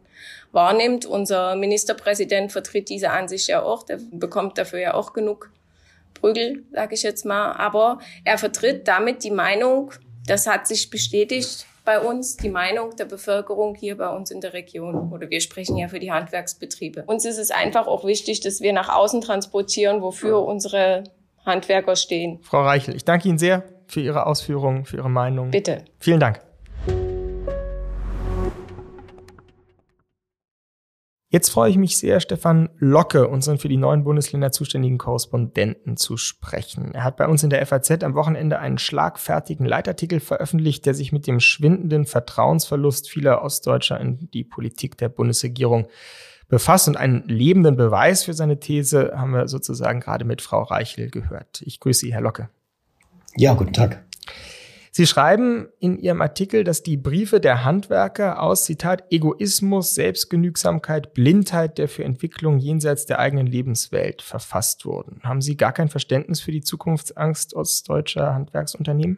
wahrnimmt. 0.51 1.06
Unser 1.06 1.56
Ministerpräsident 1.56 2.51
vertritt 2.51 2.89
diese 2.89 3.12
Ansicht 3.12 3.48
ja 3.48 3.62
auch. 3.62 3.84
Der 3.84 4.00
bekommt 4.12 4.58
dafür 4.58 4.80
ja 4.80 4.94
auch 4.94 5.13
genug 5.13 5.51
Prügel, 6.13 6.63
sage 6.74 6.96
ich 6.96 7.03
jetzt 7.03 7.24
mal. 7.24 7.53
Aber 7.53 8.00
er 8.25 8.38
vertritt 8.38 8.88
damit 8.88 9.24
die 9.24 9.32
Meinung, 9.32 9.94
das 10.25 10.48
hat 10.48 10.68
sich 10.68 10.89
bestätigt, 10.89 11.68
bei 11.86 12.00
uns 12.00 12.38
die 12.38 12.50
Meinung 12.50 12.96
der 12.96 13.06
Bevölkerung 13.06 13.75
hier 13.75 13.98
bei 13.98 14.10
uns 14.10 14.32
in 14.32 14.42
der 14.42 14.54
Region. 14.54 15.12
Oder 15.12 15.30
wir 15.30 15.42
sprechen 15.42 15.78
ja 15.78 15.88
für 15.88 16.00
die 16.00 16.12
Handwerksbetriebe. 16.12 17.04
Uns 17.06 17.25
ist 17.25 17.38
es 17.38 17.52
einfach 17.52 17.88
auch 17.88 18.06
wichtig, 18.06 18.40
dass 18.42 18.62
wir 18.62 18.74
nach 18.74 18.90
außen 18.90 19.22
transportieren, 19.22 20.02
wofür 20.02 20.44
unsere 20.44 21.04
Handwerker 21.46 21.96
stehen. 21.96 22.40
Frau 22.44 22.62
Reichel, 22.62 22.96
ich 22.96 23.06
danke 23.06 23.28
Ihnen 23.28 23.38
sehr 23.38 23.63
für 23.88 24.02
Ihre 24.02 24.25
Ausführungen, 24.25 24.86
für 24.86 24.98
Ihre 24.98 25.10
Meinung. 25.10 25.52
Bitte. 25.52 25.84
Vielen 26.00 26.20
Dank. 26.20 26.40
Jetzt 31.34 31.50
freue 31.50 31.72
ich 31.72 31.78
mich 31.78 31.98
sehr, 31.98 32.20
Stefan 32.20 32.70
Locke, 32.78 33.28
unseren 33.28 33.58
für 33.58 33.68
die 33.68 33.78
neuen 33.78 34.04
Bundesländer 34.04 34.52
zuständigen 34.52 35.00
Korrespondenten, 35.00 35.98
zu 35.98 36.16
sprechen. 36.16 36.94
Er 36.94 37.04
hat 37.04 37.18
bei 37.18 37.28
uns 37.28 37.42
in 37.42 37.50
der 37.50 37.66
FAZ 37.66 38.04
am 38.04 38.13
Wochenende 38.13 38.60
einen 38.60 38.78
schlagfertigen 38.78 39.66
Leitartikel 39.66 40.20
veröffentlicht, 40.20 40.86
der 40.86 40.94
sich 40.94 41.12
mit 41.12 41.25
dem 41.25 41.40
schwindenden 41.40 42.06
Vertrauensverlust 42.06 43.10
vieler 43.10 43.42
Ostdeutscher 43.42 44.00
in 44.00 44.30
die 44.32 44.44
Politik 44.44 44.96
der 45.00 45.10
Bundesregierung 45.10 45.88
befasst. 46.50 46.88
Und 46.88 46.98
einen 46.98 47.28
lebenden 47.28 47.78
Beweis 47.78 48.25
für 48.25 48.36
seine 48.36 48.60
These 48.60 49.13
haben 49.16 49.32
wir 49.32 49.48
sozusagen 49.48 50.02
gerade 50.02 50.25
mit 50.25 50.40
Frau 50.40 50.62
Reichel 50.62 51.10
gehört. 51.10 51.63
Ich 51.66 51.80
grüße 51.80 52.02
Sie, 52.02 52.13
Herr 52.13 52.22
Locke. 52.22 52.50
Ja, 53.36 53.56
guten 53.56 53.74
Tag. 53.74 54.06
Sie 54.96 55.08
schreiben 55.08 55.70
in 55.80 55.98
Ihrem 55.98 56.22
Artikel, 56.22 56.64
dass 56.64 56.84
die 56.84 56.98
Briefe 56.98 57.40
der 57.40 57.66
Handwerker 57.66 58.44
aus, 58.44 58.66
Zitat, 58.66 59.06
Egoismus, 59.10 59.96
Selbstgenügsamkeit, 59.96 61.16
Blindheit 61.16 61.80
der 61.80 61.88
für 61.88 62.04
Entwicklung 62.04 62.60
jenseits 62.60 63.08
der 63.08 63.18
eigenen 63.18 63.48
Lebenswelt 63.48 64.22
verfasst 64.22 64.86
wurden. 64.86 65.20
Haben 65.24 65.42
Sie 65.42 65.58
gar 65.58 65.74
kein 65.74 65.90
Verständnis 65.90 66.42
für 66.42 66.52
die 66.52 66.62
Zukunftsangst 66.62 67.56
ostdeutscher 67.56 68.36
Handwerksunternehmen? 68.36 69.18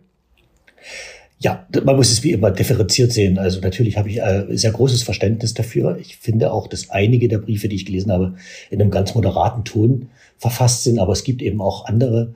Ja, 1.40 1.68
man 1.84 1.98
muss 1.98 2.10
es 2.10 2.24
wie 2.24 2.32
immer 2.32 2.52
differenziert 2.52 3.12
sehen. 3.12 3.38
Also 3.38 3.60
natürlich 3.60 3.98
habe 3.98 4.10
ich 4.10 4.22
äh, 4.22 4.46
sehr 4.52 4.72
großes 4.72 5.04
Verständnis 5.04 5.54
dafür. 5.54 5.98
Ich 5.98 6.16
finde 6.16 6.54
auch, 6.54 6.68
dass 6.68 6.90
einige 6.90 7.28
der 7.28 7.40
Briefe, 7.40 7.68
die 7.68 7.76
ich 7.76 7.86
gelesen 7.86 8.14
habe, 8.14 8.36
in 8.70 8.82
einem 8.82 8.92
ganz 8.92 9.14
moderaten 9.14 9.66
Ton 9.66 10.08
verfasst 10.38 10.86
sind. 10.86 11.00
Aber 11.00 11.12
es 11.12 11.26
gibt 11.26 11.42
eben 11.42 11.60
auch 11.60 11.86
andere, 11.86 12.34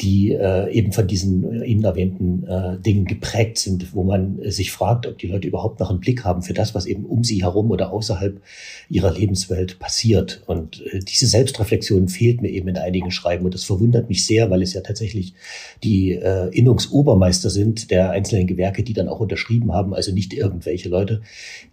die 0.00 0.32
äh, 0.32 0.70
eben 0.72 0.92
von 0.92 1.06
diesen 1.06 1.62
äh, 1.62 1.66
Ihnen 1.66 1.84
erwähnten 1.84 2.46
äh, 2.46 2.78
Dingen 2.78 3.04
geprägt 3.04 3.58
sind, 3.58 3.94
wo 3.94 4.02
man 4.02 4.40
äh, 4.40 4.50
sich 4.50 4.72
fragt, 4.72 5.06
ob 5.06 5.18
die 5.18 5.26
Leute 5.26 5.46
überhaupt 5.46 5.78
noch 5.80 5.90
einen 5.90 6.00
Blick 6.00 6.24
haben 6.24 6.42
für 6.42 6.54
das, 6.54 6.74
was 6.74 6.86
eben 6.86 7.04
um 7.04 7.22
sie 7.22 7.42
herum 7.42 7.70
oder 7.70 7.92
außerhalb 7.92 8.40
ihrer 8.88 9.12
Lebenswelt 9.12 9.78
passiert. 9.78 10.42
Und 10.46 10.82
äh, 10.86 11.00
diese 11.00 11.26
Selbstreflexion 11.26 12.08
fehlt 12.08 12.40
mir 12.40 12.48
eben 12.48 12.68
in 12.68 12.78
einigen 12.78 13.10
Schreiben 13.10 13.44
und 13.44 13.52
das 13.52 13.64
verwundert 13.64 14.08
mich 14.08 14.24
sehr, 14.24 14.50
weil 14.50 14.62
es 14.62 14.72
ja 14.72 14.80
tatsächlich 14.80 15.34
die 15.84 16.12
äh, 16.12 16.48
Innungsobermeister 16.48 17.50
sind 17.50 17.90
der 17.90 18.10
einzelnen 18.10 18.46
Gewerke, 18.46 18.82
die 18.82 18.94
dann 18.94 19.08
auch 19.08 19.20
unterschrieben 19.20 19.72
haben, 19.72 19.92
also 19.92 20.12
nicht 20.12 20.32
irgendwelche 20.32 20.88
Leute, 20.88 21.20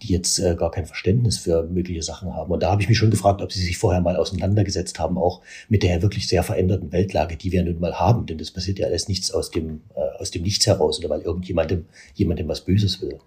die 0.01 0.12
jetzt 0.12 0.39
äh, 0.39 0.55
gar 0.57 0.72
kein 0.72 0.86
Verständnis 0.86 1.38
für 1.38 1.63
mögliche 1.63 2.03
Sachen 2.03 2.34
haben. 2.34 2.51
Und 2.51 2.62
da 2.62 2.72
habe 2.72 2.81
ich 2.81 2.89
mich 2.89 2.98
schon 2.98 3.12
gefragt, 3.12 3.41
ob 3.41 3.53
sie 3.53 3.63
sich 3.63 3.77
vorher 3.77 4.01
mal 4.01 4.17
auseinandergesetzt 4.17 5.00
haben, 5.00 5.17
auch 5.17 5.41
mit 5.69 5.84
der 5.84 6.01
wirklich 6.01 6.27
sehr 6.27 6.43
veränderten 6.43 6.91
Weltlage, 6.91 7.38
die 7.38 7.53
wir 7.53 7.63
nun 7.63 7.79
mal 7.79 7.93
haben 7.93 8.17
haben, 8.18 8.26
denn 8.26 8.38
das 8.38 8.52
passiert 8.52 8.80
ja 8.80 8.88
alles 8.88 9.08
nichts 9.08 9.32
aus 9.32 9.52
dem, 9.52 9.82
äh, 9.96 10.20
aus 10.20 10.32
dem 10.32 10.44
Nichts 10.44 10.66
heraus 10.68 11.00
oder 11.00 11.10
weil 11.10 11.22
irgendjemandem 11.22 11.86
jemandem 12.16 12.48
was 12.48 12.62
Böses 12.62 13.02
will. 13.02 13.20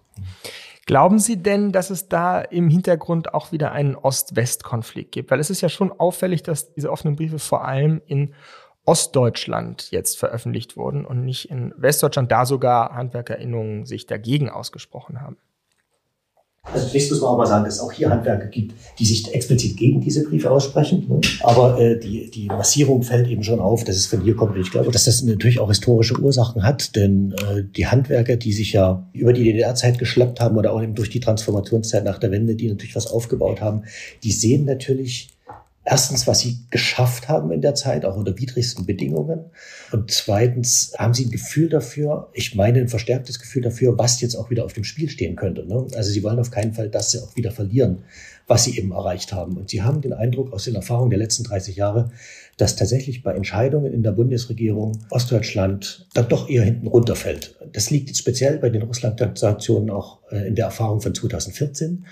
Glauben 0.86 1.18
Sie 1.18 1.36
denn, 1.36 1.72
dass 1.72 1.90
es 1.90 2.08
da 2.08 2.40
im 2.40 2.68
Hintergrund 2.68 3.32
auch 3.32 3.52
wieder 3.52 3.72
einen 3.72 3.94
Ost-West-Konflikt 3.94 5.12
gibt? 5.12 5.30
Weil 5.30 5.38
es 5.38 5.50
ist 5.50 5.60
ja 5.60 5.68
schon 5.68 5.92
auffällig, 5.92 6.42
dass 6.42 6.74
diese 6.74 6.90
offenen 6.90 7.16
Briefe 7.16 7.38
vor 7.38 7.64
allem 7.64 8.02
in 8.06 8.34
Ostdeutschland 8.86 9.90
jetzt 9.92 10.18
veröffentlicht 10.18 10.76
wurden 10.76 11.04
und 11.04 11.24
nicht 11.24 11.50
in 11.50 11.72
Westdeutschland, 11.76 12.32
da 12.32 12.44
sogar 12.44 12.94
HandwerkerInnen 12.94 13.86
sich 13.86 14.06
dagegen 14.06 14.48
ausgesprochen 14.48 15.20
haben. 15.20 15.36
Also 16.62 16.86
zunächst 16.88 17.10
muss 17.10 17.20
man 17.22 17.30
auch 17.30 17.38
mal 17.38 17.46
sagen, 17.46 17.64
dass 17.64 17.76
es 17.76 17.80
auch 17.80 17.90
hier 17.90 18.10
Handwerker 18.10 18.46
gibt, 18.46 18.74
die 18.98 19.06
sich 19.06 19.32
explizit 19.32 19.78
gegen 19.78 20.02
diese 20.02 20.24
Briefe 20.24 20.50
aussprechen. 20.50 21.06
Ne? 21.08 21.20
Aber 21.42 21.80
äh, 21.80 21.98
die, 21.98 22.30
die 22.30 22.46
Massierung 22.46 23.02
fällt 23.02 23.28
eben 23.28 23.42
schon 23.42 23.60
auf, 23.60 23.84
dass 23.84 23.96
es 23.96 24.06
von 24.06 24.20
hier 24.20 24.36
kommt. 24.36 24.54
Und 24.54 24.60
ich 24.60 24.70
glaube, 24.70 24.90
dass 24.90 25.04
das 25.04 25.22
natürlich 25.22 25.58
auch 25.58 25.68
historische 25.68 26.20
Ursachen 26.20 26.62
hat, 26.62 26.94
denn 26.96 27.32
äh, 27.32 27.64
die 27.64 27.86
Handwerker, 27.86 28.36
die 28.36 28.52
sich 28.52 28.74
ja 28.74 29.08
über 29.14 29.32
die 29.32 29.44
DDR-Zeit 29.44 29.98
geschleppt 29.98 30.40
haben 30.40 30.58
oder 30.58 30.72
auch 30.74 30.82
eben 30.82 30.94
durch 30.94 31.08
die 31.08 31.20
Transformationszeit 31.20 32.04
nach 32.04 32.18
der 32.18 32.30
Wende, 32.30 32.54
die 32.54 32.68
natürlich 32.68 32.94
was 32.94 33.06
aufgebaut 33.06 33.62
haben, 33.62 33.84
die 34.22 34.32
sehen 34.32 34.66
natürlich 34.66 35.30
erstens, 35.84 36.26
was 36.26 36.40
sie 36.40 36.58
geschafft 36.70 37.28
haben 37.28 37.50
in 37.52 37.62
der 37.62 37.74
Zeit, 37.74 38.04
auch 38.04 38.16
unter 38.16 38.38
widrigsten 38.38 38.86
Bedingungen. 38.86 39.46
Und 39.92 40.10
zweitens 40.10 40.92
haben 40.98 41.14
sie 41.14 41.24
ein 41.26 41.30
Gefühl 41.30 41.68
dafür, 41.68 42.28
ich 42.32 42.54
meine 42.54 42.80
ein 42.80 42.88
verstärktes 42.88 43.38
Gefühl 43.38 43.62
dafür, 43.62 43.98
was 43.98 44.20
jetzt 44.20 44.36
auch 44.36 44.50
wieder 44.50 44.64
auf 44.64 44.72
dem 44.72 44.84
Spiel 44.84 45.08
stehen 45.08 45.36
könnte. 45.36 45.66
Ne? 45.66 45.86
Also 45.94 46.10
sie 46.10 46.22
wollen 46.22 46.38
auf 46.38 46.50
keinen 46.50 46.74
Fall 46.74 46.88
das 46.88 47.16
auch 47.22 47.34
wieder 47.36 47.50
verlieren, 47.50 48.04
was 48.46 48.64
sie 48.64 48.76
eben 48.76 48.92
erreicht 48.92 49.32
haben. 49.32 49.56
Und 49.56 49.70
sie 49.70 49.82
haben 49.82 50.00
den 50.00 50.12
Eindruck 50.12 50.52
aus 50.52 50.64
den 50.64 50.74
Erfahrungen 50.74 51.10
der 51.10 51.18
letzten 51.18 51.44
30 51.44 51.76
Jahre, 51.76 52.10
dass 52.56 52.76
tatsächlich 52.76 53.22
bei 53.22 53.32
Entscheidungen 53.32 53.92
in 53.92 54.02
der 54.02 54.12
Bundesregierung 54.12 54.98
Ostdeutschland 55.10 56.06
dann 56.12 56.28
doch 56.28 56.48
eher 56.48 56.62
hinten 56.62 56.88
runterfällt. 56.88 57.56
Das 57.72 57.90
liegt 57.90 58.14
speziell 58.16 58.58
bei 58.58 58.68
den 58.68 58.82
Russland-Sanktionen 58.82 59.88
auch 59.88 60.18
äh, 60.30 60.46
in 60.46 60.56
der 60.56 60.66
Erfahrung 60.66 61.00
von 61.00 61.14
2014 61.14 62.04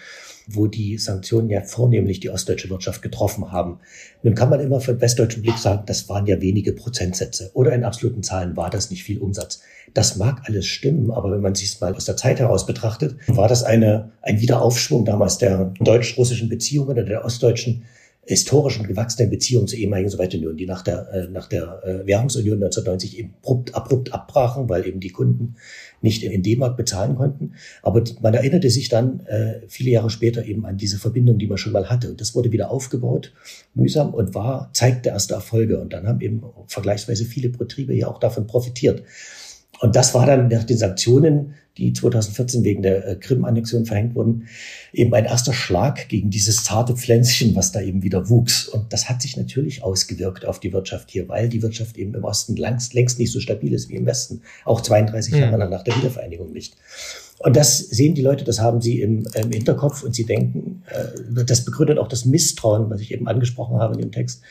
wo 0.48 0.66
die 0.66 0.96
Sanktionen 0.96 1.50
ja 1.50 1.60
vornehmlich 1.60 2.20
die 2.20 2.30
ostdeutsche 2.30 2.70
Wirtschaft 2.70 3.02
getroffen 3.02 3.52
haben. 3.52 3.80
Nun 4.22 4.34
kann 4.34 4.48
man 4.48 4.60
immer 4.60 4.80
von 4.80 5.00
westdeutschem 5.00 5.42
Blick 5.42 5.58
sagen, 5.58 5.82
das 5.86 6.08
waren 6.08 6.26
ja 6.26 6.40
wenige 6.40 6.72
Prozentsätze 6.72 7.50
oder 7.52 7.72
in 7.72 7.84
absoluten 7.84 8.22
Zahlen 8.22 8.56
war 8.56 8.70
das 8.70 8.90
nicht 8.90 9.04
viel 9.04 9.18
Umsatz. 9.18 9.60
Das 9.94 10.16
mag 10.16 10.42
alles 10.46 10.66
stimmen, 10.66 11.10
aber 11.10 11.30
wenn 11.30 11.42
man 11.42 11.54
sich 11.54 11.68
es 11.68 11.80
mal 11.80 11.94
aus 11.94 12.06
der 12.06 12.16
Zeit 12.16 12.40
heraus 12.40 12.66
betrachtet, 12.66 13.16
war 13.26 13.48
das 13.48 13.62
eine, 13.62 14.12
ein 14.22 14.40
Wiederaufschwung 14.40 15.04
damals 15.04 15.38
der 15.38 15.72
deutsch-russischen 15.80 16.48
Beziehungen 16.48 16.90
oder 16.90 17.04
der 17.04 17.24
ostdeutschen 17.24 17.84
historischen 18.28 18.86
gewachsenen 18.86 19.30
Beziehungen 19.30 19.66
zur 19.68 19.78
ehemaligen 19.78 20.10
Sowjetunion, 20.10 20.54
die 20.54 20.66
nach 20.66 20.82
der, 20.82 21.10
äh, 21.14 21.28
nach 21.28 21.46
der 21.46 21.80
äh, 21.82 22.06
Währungsunion 22.06 22.56
1990 22.56 23.18
eben 23.18 23.34
abrupt, 23.38 23.74
abrupt 23.74 24.12
abbrachen, 24.12 24.68
weil 24.68 24.86
eben 24.86 25.00
die 25.00 25.08
Kunden 25.08 25.56
nicht 26.02 26.22
in 26.22 26.42
D-Mark 26.42 26.76
bezahlen 26.76 27.16
konnten. 27.16 27.54
Aber 27.82 28.04
man 28.20 28.34
erinnerte 28.34 28.68
sich 28.68 28.90
dann 28.90 29.20
äh, 29.20 29.62
viele 29.66 29.92
Jahre 29.92 30.10
später 30.10 30.44
eben 30.44 30.66
an 30.66 30.76
diese 30.76 30.98
Verbindung, 30.98 31.38
die 31.38 31.46
man 31.46 31.56
schon 31.56 31.72
mal 31.72 31.88
hatte. 31.88 32.10
Und 32.10 32.20
das 32.20 32.34
wurde 32.34 32.52
wieder 32.52 32.70
aufgebaut, 32.70 33.32
mühsam 33.74 34.12
und 34.12 34.34
war, 34.34 34.68
zeigte 34.74 35.08
erste 35.08 35.32
Erfolge. 35.32 35.80
Und 35.80 35.94
dann 35.94 36.06
haben 36.06 36.20
eben 36.20 36.42
vergleichsweise 36.66 37.24
viele 37.24 37.48
Betriebe 37.48 37.94
ja 37.94 38.08
auch 38.08 38.20
davon 38.20 38.46
profitiert. 38.46 39.04
Und 39.80 39.96
das 39.96 40.12
war 40.12 40.26
dann 40.26 40.48
nach 40.48 40.64
den 40.64 40.76
Sanktionen 40.76 41.54
die 41.78 41.92
2014 41.92 42.64
wegen 42.64 42.82
der 42.82 43.06
äh, 43.06 43.14
Krim-Annexion 43.16 43.86
verhängt 43.86 44.14
wurden, 44.14 44.48
eben 44.92 45.14
ein 45.14 45.24
erster 45.24 45.52
Schlag 45.52 46.08
gegen 46.08 46.30
dieses 46.30 46.64
zarte 46.64 46.96
Pflänzchen, 46.96 47.54
was 47.54 47.72
da 47.72 47.80
eben 47.80 48.02
wieder 48.02 48.28
wuchs. 48.28 48.68
Und 48.68 48.92
das 48.92 49.08
hat 49.08 49.22
sich 49.22 49.36
natürlich 49.36 49.82
ausgewirkt 49.82 50.44
auf 50.44 50.60
die 50.60 50.72
Wirtschaft 50.72 51.10
hier, 51.10 51.28
weil 51.28 51.48
die 51.48 51.62
Wirtschaft 51.62 51.96
eben 51.96 52.14
im 52.14 52.24
Osten 52.24 52.56
längst, 52.56 52.94
längst 52.94 53.18
nicht 53.18 53.32
so 53.32 53.40
stabil 53.40 53.72
ist 53.72 53.88
wie 53.88 53.94
im 53.94 54.06
Westen, 54.06 54.42
auch 54.64 54.80
32 54.80 55.32
mhm. 55.32 55.40
Jahre 55.40 55.70
nach 55.70 55.84
der 55.84 55.96
Wiedervereinigung 55.96 56.52
nicht. 56.52 56.74
Und 57.38 57.56
das 57.56 57.78
sehen 57.78 58.14
die 58.14 58.22
Leute, 58.22 58.44
das 58.44 58.58
haben 58.58 58.80
sie 58.80 59.00
im, 59.00 59.24
im 59.34 59.52
Hinterkopf 59.52 60.02
und 60.02 60.14
sie 60.14 60.24
denken, 60.24 60.82
äh, 60.90 61.44
das 61.44 61.64
begründet 61.64 61.98
auch 61.98 62.08
das 62.08 62.24
Misstrauen, 62.24 62.90
was 62.90 63.00
ich 63.00 63.12
eben 63.12 63.28
angesprochen 63.28 63.78
habe 63.78 63.94
in 63.94 64.00
dem 64.00 64.12
Text, 64.12 64.42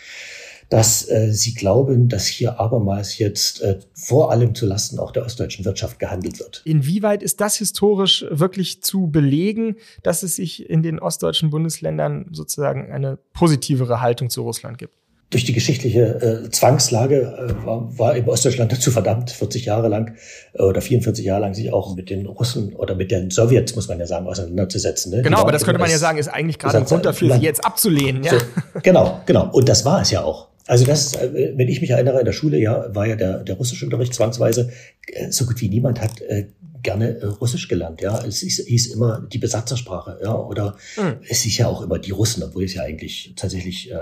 dass 0.70 1.10
äh, 1.10 1.32
sie 1.32 1.54
glauben, 1.54 2.10
dass 2.10 2.26
hier 2.26 2.60
abermals 2.60 3.18
jetzt 3.18 3.62
äh, 3.62 3.80
vor 3.94 4.32
allem 4.32 4.54
zulasten 4.54 5.00
auch 5.00 5.12
der 5.12 5.26
ostdeutschen 5.26 5.66
Wirtschaft 5.66 6.00
gehandelt 6.00 6.40
wird. 6.40 6.62
Inwieweit 6.66 7.24
ist 7.24 7.40
das 7.40 7.56
historisch 7.56 8.26
wirklich 8.30 8.84
zu 8.84 9.08
belegen, 9.08 9.78
dass 10.04 10.24
es 10.24 10.36
sich 10.36 10.70
in 10.70 10.84
den 10.84 11.00
ostdeutschen 11.00 11.50
Bundesländern 11.50 12.28
sozusagen 12.32 12.92
eine 12.92 13.18
positivere 13.34 14.02
Haltung 14.02 14.30
zu 14.30 14.42
Russland 14.42 14.78
gibt? 14.78 14.96
durch 15.30 15.44
die 15.44 15.52
geschichtliche 15.52 16.46
äh, 16.46 16.50
Zwangslage 16.52 17.22
äh, 17.22 17.66
war, 17.66 17.98
war 17.98 18.16
eben 18.16 18.30
Ostdeutschland 18.30 18.72
dazu 18.72 18.92
verdammt, 18.92 19.30
40 19.30 19.66
Jahre 19.66 19.90
lang 19.90 20.16
äh, 20.54 20.64
oder 20.64 20.82
44 20.82 21.26
Jahre 21.26 21.42
lang 21.42 21.54
sich 21.54 21.74
auch 21.74 21.96
mit 21.96 22.10
den 22.10 22.26
Russen 22.26 22.74
oder 22.74 22.96
mit 22.96 23.12
den 23.12 23.30
Sowjets, 23.30 23.76
muss 23.76 23.90
man 23.90 24.00
ja 24.00 24.06
sagen, 24.06 24.26
auseinanderzusetzen. 24.26 25.12
Ne? 25.12 25.24
Genau, 25.24 25.40
aber 25.40 25.52
das 25.52 25.66
könnte 25.66 25.82
man 25.82 25.90
ja 25.90 25.98
sagen, 25.98 26.18
ist 26.18 26.30
eigentlich 26.30 26.60
gerade 26.60 26.78
ein 26.78 26.86
Grund 26.86 27.06
dafür, 27.06 27.36
sie 27.36 27.42
jetzt 27.42 27.66
abzulehnen. 27.66 28.24
Ja? 28.24 28.40
So, 28.40 28.46
genau, 28.84 29.22
genau. 29.26 29.50
Und 29.52 29.68
das 29.68 29.84
war 29.84 30.02
es 30.02 30.12
ja 30.12 30.24
auch. 30.24 30.48
Also 30.68 30.86
das, 30.86 31.14
äh, 31.14 31.54
wenn 31.56 31.68
ich 31.68 31.82
mich 31.82 31.92
erinnere, 31.92 32.20
in 32.20 32.26
der 32.26 32.34
Schule 32.34 32.60
ja 32.60 32.94
war 32.94 33.08
ja 33.08 33.16
der, 33.16 33.44
der 33.44 33.56
russische 33.56 33.86
Unterricht 33.86 34.14
zwangsweise. 34.14 34.72
Äh, 35.08 35.32
so 35.32 35.46
gut 35.46 35.60
wie 35.62 35.70
niemand 35.70 36.02
hat 36.02 36.22
äh, 36.22 36.48
gerne 36.84 37.20
Russisch 37.42 37.68
gelernt. 37.68 38.02
Ja, 38.02 38.24
es 38.24 38.40
hieß 38.40 38.88
immer 38.88 39.28
die 39.32 39.40
Besatzersprache. 39.40 40.20
Ja, 40.24 40.36
oder 40.36 40.78
mhm. 40.96 41.18
es 41.28 41.42
hieß 41.42 41.58
ja 41.58 41.68
auch 41.68 41.82
immer 41.82 42.00
die 42.00 42.12
Russen, 42.12 42.44
obwohl 42.44 42.64
es 42.64 42.76
ja 42.76 42.84
eigentlich 42.84 43.34
tatsächlich 43.36 43.92
äh, 43.92 43.98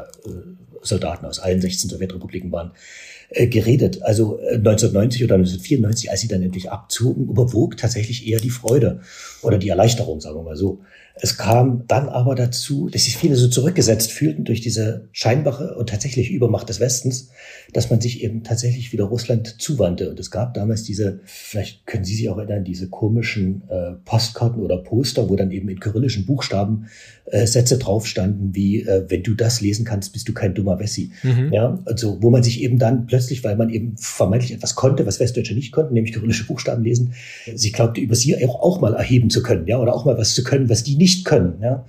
Soldaten 0.81 1.25
aus 1.25 1.39
allen 1.39 1.61
16 1.61 1.89
Sowjetrepubliken 1.89 2.51
waren, 2.51 2.71
äh, 3.29 3.47
geredet. 3.47 4.03
Also 4.03 4.39
1990 4.39 5.23
oder 5.23 5.35
1994, 5.35 6.11
als 6.11 6.21
sie 6.21 6.27
dann 6.27 6.41
endlich 6.41 6.71
abzogen, 6.71 7.27
überwog 7.27 7.77
tatsächlich 7.77 8.27
eher 8.27 8.39
die 8.39 8.49
Freude 8.49 9.01
oder 9.41 9.57
die 9.57 9.69
Erleichterung, 9.69 10.21
sagen 10.21 10.37
wir 10.37 10.43
mal 10.43 10.57
so. 10.57 10.81
Es 11.17 11.37
kam 11.37 11.83
dann 11.87 12.09
aber 12.09 12.35
dazu, 12.35 12.89
dass 12.89 13.05
sich 13.05 13.15
viele 13.15 13.37
so 13.37 13.47
zurückgesetzt 13.47 14.11
fühlten 14.11 14.43
durch 14.43 14.59
diese 14.59 15.07
scheinbare 15.13 15.75
und 15.75 15.89
tatsächliche 15.89 16.33
Übermacht 16.33 16.67
des 16.67 16.81
Westens, 16.81 17.29
dass 17.71 17.89
man 17.89 18.01
sich 18.01 18.21
eben 18.21 18.43
tatsächlich 18.43 18.91
wieder 18.91 19.05
Russland 19.05 19.61
zuwandte. 19.61 20.09
Und 20.09 20.19
es 20.19 20.29
gab 20.29 20.53
damals 20.53 20.83
diese, 20.83 21.21
vielleicht 21.23 21.85
können 21.87 22.03
Sie 22.03 22.15
sich 22.15 22.29
auch 22.29 22.37
erinnern, 22.37 22.65
diese 22.65 22.89
komischen 22.89 23.63
äh, 23.69 23.93
Postkarten 24.03 24.61
oder 24.61 24.77
Poster, 24.77 25.29
wo 25.29 25.37
dann 25.37 25.51
eben 25.51 25.69
in 25.69 25.79
kyrillischen 25.79 26.25
Buchstaben 26.25 26.87
äh, 27.25 27.47
Sätze 27.47 27.77
drauf 27.77 28.07
standen, 28.07 28.53
wie 28.53 28.81
äh, 28.81 29.05
wenn 29.07 29.23
du 29.23 29.35
das 29.35 29.61
lesen 29.61 29.85
kannst, 29.85 30.11
bist 30.11 30.27
du 30.27 30.33
kein 30.33 30.53
dummer 30.53 30.79
Wessi. 30.79 31.11
Mhm. 31.23 31.51
Ja, 31.53 31.79
also 31.85 32.21
wo 32.21 32.29
man 32.29 32.43
sich 32.43 32.61
eben 32.61 32.77
dann 32.77 33.07
plötzlich, 33.07 33.43
weil 33.43 33.55
man 33.55 33.69
eben 33.69 33.95
vermeintlich 33.97 34.51
etwas 34.51 34.75
konnte, 34.75 35.05
was 35.05 35.21
Westdeutsche 35.21 35.55
nicht 35.55 35.71
konnten, 35.71 35.93
nämlich 35.93 36.13
kyrillische 36.13 36.45
Buchstaben 36.45 36.83
lesen, 36.83 37.13
sie 37.55 37.71
glaubte 37.71 38.01
über 38.01 38.15
sie 38.15 38.45
auch, 38.45 38.61
auch 38.61 38.81
mal 38.81 38.93
erheben 38.93 39.29
zu 39.29 39.41
können, 39.41 39.65
ja, 39.65 39.79
oder 39.79 39.95
auch 39.95 40.05
mal 40.05 40.17
was 40.17 40.33
zu 40.33 40.43
können, 40.43 40.69
was 40.69 40.83
die 40.83 40.97
nicht 40.97 41.04
können. 41.25 41.59
Ja. 41.61 41.85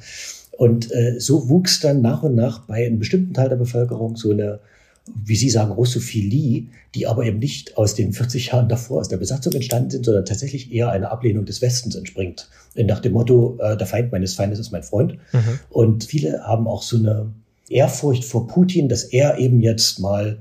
Und 0.52 0.90
äh, 0.92 1.18
so 1.18 1.48
wuchs 1.48 1.80
dann 1.80 2.00
nach 2.00 2.22
und 2.22 2.34
nach 2.34 2.60
bei 2.60 2.86
einem 2.86 2.98
bestimmten 2.98 3.34
Teil 3.34 3.48
der 3.48 3.56
Bevölkerung 3.56 4.16
so 4.16 4.30
eine, 4.30 4.60
wie 5.24 5.36
Sie 5.36 5.50
sagen, 5.50 5.72
Russophilie, 5.72 6.64
die 6.94 7.06
aber 7.06 7.24
eben 7.24 7.38
nicht 7.38 7.76
aus 7.76 7.94
den 7.94 8.12
40 8.12 8.48
Jahren 8.48 8.68
davor 8.68 9.00
aus 9.00 9.08
der 9.08 9.18
Besatzung 9.18 9.52
entstanden 9.52 9.90
sind, 9.90 10.04
sondern 10.04 10.24
tatsächlich 10.24 10.72
eher 10.72 10.90
einer 10.90 11.10
Ablehnung 11.12 11.44
des 11.44 11.60
Westens 11.60 11.94
entspringt. 11.94 12.48
Nach 12.74 13.00
dem 13.00 13.12
Motto, 13.12 13.58
äh, 13.60 13.76
der 13.76 13.86
Feind 13.86 14.12
meines 14.12 14.34
Feindes 14.34 14.58
ist 14.58 14.72
mein 14.72 14.82
Freund. 14.82 15.18
Mhm. 15.32 15.58
Und 15.70 16.04
viele 16.04 16.42
haben 16.44 16.66
auch 16.66 16.82
so 16.82 16.96
eine 16.96 17.30
Ehrfurcht 17.68 18.24
vor 18.24 18.46
Putin, 18.46 18.88
dass 18.88 19.04
er 19.04 19.38
eben 19.38 19.60
jetzt 19.60 20.00
mal 20.00 20.38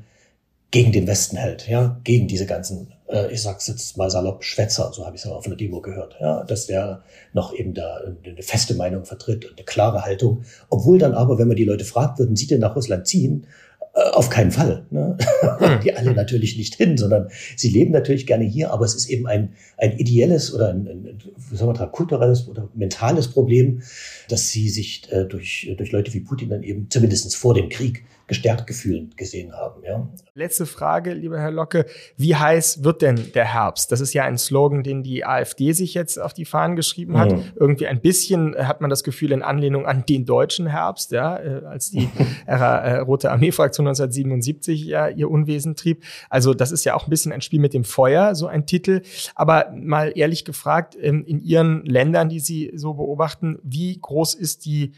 gegen 0.72 0.92
den 0.92 1.08
Westen 1.08 1.38
hält, 1.38 1.68
ja, 1.68 2.00
gegen 2.04 2.28
diese 2.28 2.46
ganzen 2.46 2.88
äh, 3.08 3.32
ich 3.32 3.42
sag's 3.42 3.68
jetzt 3.68 3.98
mal 3.98 4.10
salopp, 4.10 4.44
Schwätzer, 4.44 4.92
so 4.94 5.06
habe 5.06 5.16
ich 5.16 5.24
es 5.24 5.30
auf 5.30 5.46
einer 5.46 5.56
Demo 5.56 5.82
gehört, 5.82 6.16
ja, 6.20 6.44
dass 6.44 6.68
der 6.68 7.04
noch 7.34 7.54
eben 7.54 7.74
da 7.74 8.02
eine 8.24 8.42
feste 8.42 8.76
Meinung 8.76 9.06
vertritt 9.06 9.46
und 9.46 9.58
eine 9.58 9.66
klare 9.66 10.04
Haltung. 10.04 10.44
Obwohl 10.70 10.98
dann 10.98 11.14
aber, 11.14 11.38
wenn 11.38 11.48
man 11.48 11.58
die 11.58 11.66
Leute 11.66 11.86
fragt, 11.86 12.20
würden 12.20 12.36
sie 12.36 12.48
denn 12.48 12.62
nach 12.62 12.76
Russland 12.76 13.08
ziehen? 13.08 13.48
Äh, 13.96 14.10
auf 14.12 14.30
keinen 14.30 14.52
Fall. 14.52 14.86
Ne? 14.90 15.18
Hm. 15.58 15.80
Die 15.84 15.94
alle 15.94 16.14
natürlich 16.14 16.58
nicht 16.58 16.76
hin, 16.76 16.98
sondern 16.98 17.30
sie 17.56 17.70
leben 17.70 17.92
natürlich 17.92 18.26
gerne 18.26 18.44
hier, 18.44 18.72
aber 18.72 18.84
es 18.84 18.96
ist 18.96 19.10
eben 19.10 19.28
ein, 19.28 19.54
ein 19.78 19.98
ideelles 19.98 20.54
oder 20.54 20.70
ein, 20.70 20.88
ein 20.88 21.20
wie 21.50 21.56
soll 21.56 21.68
man 21.68 21.76
sagen, 21.76 21.92
kulturelles 21.92 22.48
oder 22.48 22.68
mentales 22.74 23.30
Problem, 23.30 23.84
dass 24.28 24.50
sie 24.50 24.70
sich 24.70 25.04
äh, 25.12 25.24
durch, 25.26 25.72
durch 25.78 25.92
Leute 25.92 26.14
wie 26.14 26.20
Putin 26.20 26.50
dann 26.50 26.64
eben 26.64 26.90
zumindestens 26.90 27.36
vor 27.36 27.54
dem 27.54 27.70
Krieg 27.70 28.04
gestärkt 28.28 28.66
gefühlt 28.68 29.18
gesehen 29.18 29.54
haben. 29.54 29.84
Ja. 29.84 30.08
Letzte 30.34 30.66
Frage, 30.66 31.14
lieber 31.14 31.40
Herr 31.40 31.52
Locke. 31.52 31.86
Wie 32.18 32.36
heiß 32.36 32.84
wird 32.84 33.02
denn 33.02 33.32
der 33.34 33.46
Herbst? 33.54 33.92
Das 33.92 34.02
ist 34.02 34.14
ja 34.14 34.24
ein 34.24 34.38
Slogan, 34.38 34.84
den 34.84 35.04
die 35.04 35.26
AfD 35.26 35.74
sich 35.74 35.94
jetzt 35.94 36.20
auf 36.20 36.34
die 36.34 36.46
Fahnen 36.46 36.76
geschrieben 36.76 37.18
hat. 37.18 37.32
Mhm. 37.32 37.44
Irgendwie 37.56 37.88
ein 37.88 38.02
bisschen 38.02 38.56
hat 38.56 38.82
man 38.82 38.90
das 38.90 39.04
Gefühl 39.04 39.32
in 39.32 39.44
Anlehnung 39.44 39.86
an 39.86 40.06
den 40.08 40.26
deutschen 40.26 40.68
Herbst, 40.68 41.12
ja, 41.12 41.38
äh, 41.38 41.66
als 41.66 41.92
die 41.92 42.10
äh, 42.48 42.98
Rote 42.98 43.32
Armee-Fraktion 43.32 43.88
1977 43.88 44.86
ja 44.86 45.08
ihr 45.08 45.30
Unwesen 45.30 45.76
trieb. 45.76 46.04
Also 46.30 46.54
das 46.54 46.72
ist 46.72 46.84
ja 46.84 46.96
auch 46.96 47.06
ein 47.06 47.10
bisschen 47.10 47.32
ein 47.32 47.42
Spiel 47.42 47.60
mit 47.60 47.74
dem 47.74 47.84
Feuer, 47.84 48.34
so 48.34 48.48
ein 48.48 48.66
Titel. 48.66 49.02
Aber 49.36 49.72
mal 49.76 50.12
ehrlich 50.16 50.46
gefragt, 50.46 50.98
ähm, 51.00 51.24
in 51.26 51.40
Ihren 51.44 51.86
Ländern, 51.86 52.30
die 52.30 52.40
Sie 52.40 52.72
so 52.76 52.96
beobachten, 52.96 53.60
wie 53.64 54.00
groß 54.00 54.34
ist 54.34 54.66
die 54.66 54.94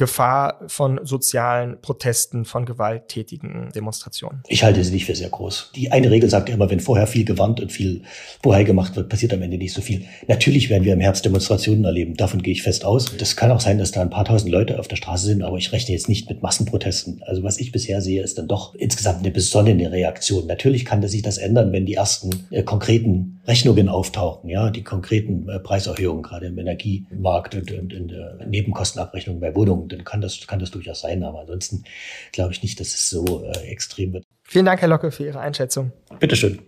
Gefahr 0.00 0.62
von 0.66 0.98
sozialen 1.02 1.78
Protesten, 1.82 2.46
von 2.46 2.64
gewalttätigen 2.64 3.68
Demonstrationen? 3.74 4.42
Ich 4.48 4.64
halte 4.64 4.82
sie 4.82 4.92
nicht 4.92 5.04
für 5.04 5.14
sehr 5.14 5.28
groß. 5.28 5.72
Die 5.76 5.92
eine 5.92 6.10
Regel 6.10 6.30
sagt 6.30 6.48
immer, 6.48 6.70
wenn 6.70 6.80
vorher 6.80 7.06
viel 7.06 7.26
gewarnt 7.26 7.60
und 7.60 7.70
viel 7.70 8.00
Bohai 8.40 8.64
gemacht 8.64 8.96
wird, 8.96 9.10
passiert 9.10 9.34
am 9.34 9.42
Ende 9.42 9.58
nicht 9.58 9.74
so 9.74 9.82
viel. 9.82 10.06
Natürlich 10.26 10.70
werden 10.70 10.84
wir 10.84 10.94
im 10.94 11.00
Herbst 11.00 11.26
Demonstrationen 11.26 11.84
erleben. 11.84 12.16
Davon 12.16 12.40
gehe 12.40 12.54
ich 12.54 12.62
fest 12.62 12.86
aus. 12.86 13.14
Das 13.18 13.36
kann 13.36 13.50
auch 13.50 13.60
sein, 13.60 13.76
dass 13.76 13.90
da 13.90 14.00
ein 14.00 14.08
paar 14.08 14.24
tausend 14.24 14.50
Leute 14.50 14.78
auf 14.78 14.88
der 14.88 14.96
Straße 14.96 15.26
sind, 15.26 15.42
aber 15.42 15.58
ich 15.58 15.70
rechne 15.70 15.92
jetzt 15.92 16.08
nicht 16.08 16.30
mit 16.30 16.40
Massenprotesten. 16.40 17.22
Also 17.26 17.42
was 17.42 17.58
ich 17.58 17.70
bisher 17.70 18.00
sehe, 18.00 18.22
ist 18.22 18.38
dann 18.38 18.48
doch 18.48 18.74
insgesamt 18.74 19.18
eine 19.18 19.30
besonnene 19.30 19.92
Reaktion. 19.92 20.46
Natürlich 20.46 20.86
kann 20.86 21.06
sich 21.06 21.20
das 21.20 21.36
ändern, 21.36 21.72
wenn 21.72 21.84
die 21.84 21.94
ersten 21.96 22.46
äh, 22.50 22.62
konkreten 22.62 23.39
Rechnungen 23.46 23.88
auftauchen, 23.88 24.50
ja, 24.50 24.70
die 24.70 24.84
konkreten 24.84 25.48
äh, 25.48 25.58
Preiserhöhungen, 25.58 26.22
gerade 26.22 26.46
im 26.46 26.58
Energiemarkt 26.58 27.54
und, 27.54 27.72
und 27.72 27.92
in 27.92 28.08
der 28.08 28.38
Nebenkostenabrechnung 28.46 29.40
bei 29.40 29.54
Wohnungen 29.54 29.88
dann 29.88 30.04
kann 30.04 30.20
das, 30.20 30.46
kann 30.46 30.58
das 30.58 30.70
durchaus 30.70 31.00
sein. 31.00 31.22
Aber 31.22 31.40
ansonsten 31.40 31.84
glaube 32.32 32.52
ich 32.52 32.62
nicht, 32.62 32.78
dass 32.80 32.88
es 32.88 33.08
so 33.08 33.44
äh, 33.44 33.66
extrem 33.68 34.12
wird. 34.12 34.24
Vielen 34.42 34.66
Dank, 34.66 34.80
Herr 34.80 34.88
Locke, 34.88 35.10
für 35.10 35.24
Ihre 35.24 35.40
Einschätzung. 35.40 35.92
Bitteschön. 36.18 36.60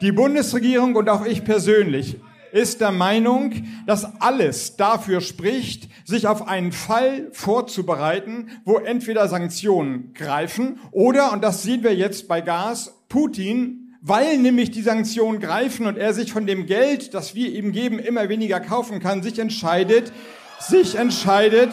Die 0.00 0.12
Bundesregierung 0.12 0.96
und 0.96 1.08
auch 1.08 1.24
ich 1.24 1.44
persönlich 1.44 2.16
ist 2.52 2.80
der 2.80 2.92
Meinung, 2.92 3.52
dass 3.86 4.20
alles 4.20 4.76
dafür 4.76 5.20
spricht, 5.20 5.88
sich 6.04 6.26
auf 6.26 6.46
einen 6.46 6.72
Fall 6.72 7.28
vorzubereiten, 7.32 8.50
wo 8.64 8.76
entweder 8.76 9.28
Sanktionen 9.28 10.12
greifen 10.14 10.78
oder, 10.90 11.32
und 11.32 11.42
das 11.42 11.62
sehen 11.62 11.82
wir 11.82 11.94
jetzt 11.94 12.28
bei 12.28 12.40
Gas, 12.40 12.94
Putin 13.08 13.82
weil 14.04 14.36
nämlich 14.38 14.72
die 14.72 14.82
Sanktionen 14.82 15.38
greifen 15.38 15.86
und 15.86 15.96
er 15.96 16.12
sich 16.12 16.32
von 16.32 16.44
dem 16.44 16.66
Geld, 16.66 17.14
das 17.14 17.36
wir 17.36 17.52
ihm 17.52 17.70
geben, 17.70 18.00
immer 18.00 18.28
weniger 18.28 18.58
kaufen 18.58 18.98
kann, 18.98 19.22
sich 19.22 19.38
entscheidet, 19.38 20.12
sich 20.58 20.96
entscheidet, 20.96 21.70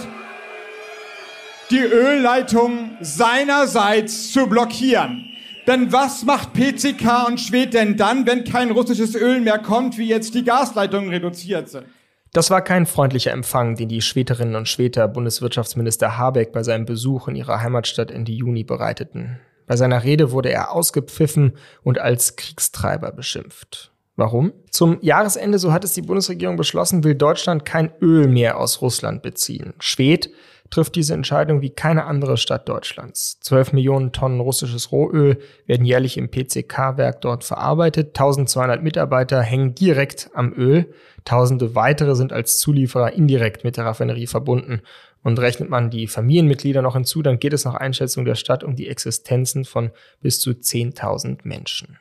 die 1.72 1.80
Ölleitung 1.80 2.92
seinerseits 3.02 4.32
zu 4.32 4.46
blockieren. 4.46 5.29
Denn 5.70 5.94
was 5.94 6.26
macht 6.26 6.54
PCK 6.54 7.28
und 7.28 7.40
Schwed 7.40 7.76
denn 7.76 7.96
dann, 7.96 8.26
wenn 8.26 8.44
kein 8.44 8.72
russisches 8.72 9.14
Öl 9.14 9.40
mehr 9.40 9.60
kommt, 9.60 10.00
wie 10.00 10.08
jetzt 10.08 10.34
die 10.34 10.44
Gasleitungen 10.44 11.12
reduziert 11.12 11.70
sind? 11.70 11.86
Das 12.34 12.50
war 12.50 12.64
kein 12.64 12.88
freundlicher 12.88 13.32
Empfang, 13.32 13.76
den 13.76 13.88
die 13.88 14.02
Schwederinnen 14.02 14.56
und 14.56 14.68
Schweder 14.68 15.08
Bundeswirtschaftsminister 15.08 16.18
Habeck 16.18 16.54
bei 16.54 16.64
seinem 16.64 16.86
Besuch 16.86 17.28
in 17.28 17.36
ihrer 17.36 17.62
Heimatstadt 17.62 18.10
Ende 18.10 18.32
Juni 18.32 18.64
bereiteten. 18.64 19.40
Bei 19.68 19.76
seiner 19.76 20.04
Rede 20.04 20.32
wurde 20.32 20.50
er 20.50 20.72
ausgepfiffen 20.72 21.54
und 21.84 22.00
als 22.00 22.36
Kriegstreiber 22.36 23.12
beschimpft. 23.12 23.92
Warum? 24.16 24.54
Zum 24.72 24.98
Jahresende, 25.02 25.60
so 25.60 25.72
hat 25.72 25.84
es 25.84 25.94
die 25.94 26.02
Bundesregierung 26.02 26.58
beschlossen, 26.58 27.04
will 27.04 27.14
Deutschland 27.14 27.64
kein 27.64 27.92
Öl 28.02 28.28
mehr 28.28 28.58
aus 28.58 28.82
Russland 28.82 29.22
beziehen. 29.22 29.76
Schwed 29.78 30.32
trifft 30.70 30.96
diese 30.96 31.14
Entscheidung 31.14 31.62
wie 31.62 31.70
keine 31.70 32.06
andere 32.06 32.38
Stadt 32.38 32.70
Deutschlands. 32.70 33.40
12 33.42 33.74
Millionen 33.74 34.12
Tonnen 34.12 34.40
russisches 34.40 34.92
Rohöl 34.92 35.40
werden 35.66 35.86
jährlich 35.86 36.18
im 36.18 36.30
PCK-Werk 36.30 37.22
dort 37.22 37.44
verarbeitet. 37.44 38.10
1200 38.10 38.84
Mitarbeiter 38.84 39.42
hängen 39.42 39.76
direkt 39.76 40.30
am 40.34 40.54
Öl. 40.54 40.94
Tausende 41.26 41.76
weitere 41.76 42.16
sind 42.16 42.34
als 42.34 42.58
Zulieferer 42.60 43.14
indirekt 43.14 43.64
mit 43.64 43.78
der 43.78 43.86
Raffinerie 43.86 44.28
verbunden. 44.28 44.82
Und 45.22 45.40
rechnet 45.40 45.70
man 45.70 45.90
die 45.90 46.08
Familienmitglieder 46.08 46.82
noch 46.82 46.96
hinzu, 46.96 47.22
dann 47.22 47.40
geht 47.40 47.52
es 47.52 47.66
nach 47.66 47.76
Einschätzung 47.76 48.24
der 48.24 48.36
Stadt 48.36 48.64
um 48.64 48.76
die 48.76 48.88
Existenzen 48.88 49.66
von 49.66 49.92
bis 50.22 50.40
zu 50.40 50.52
10.000 50.52 51.40
Menschen. 51.44 51.98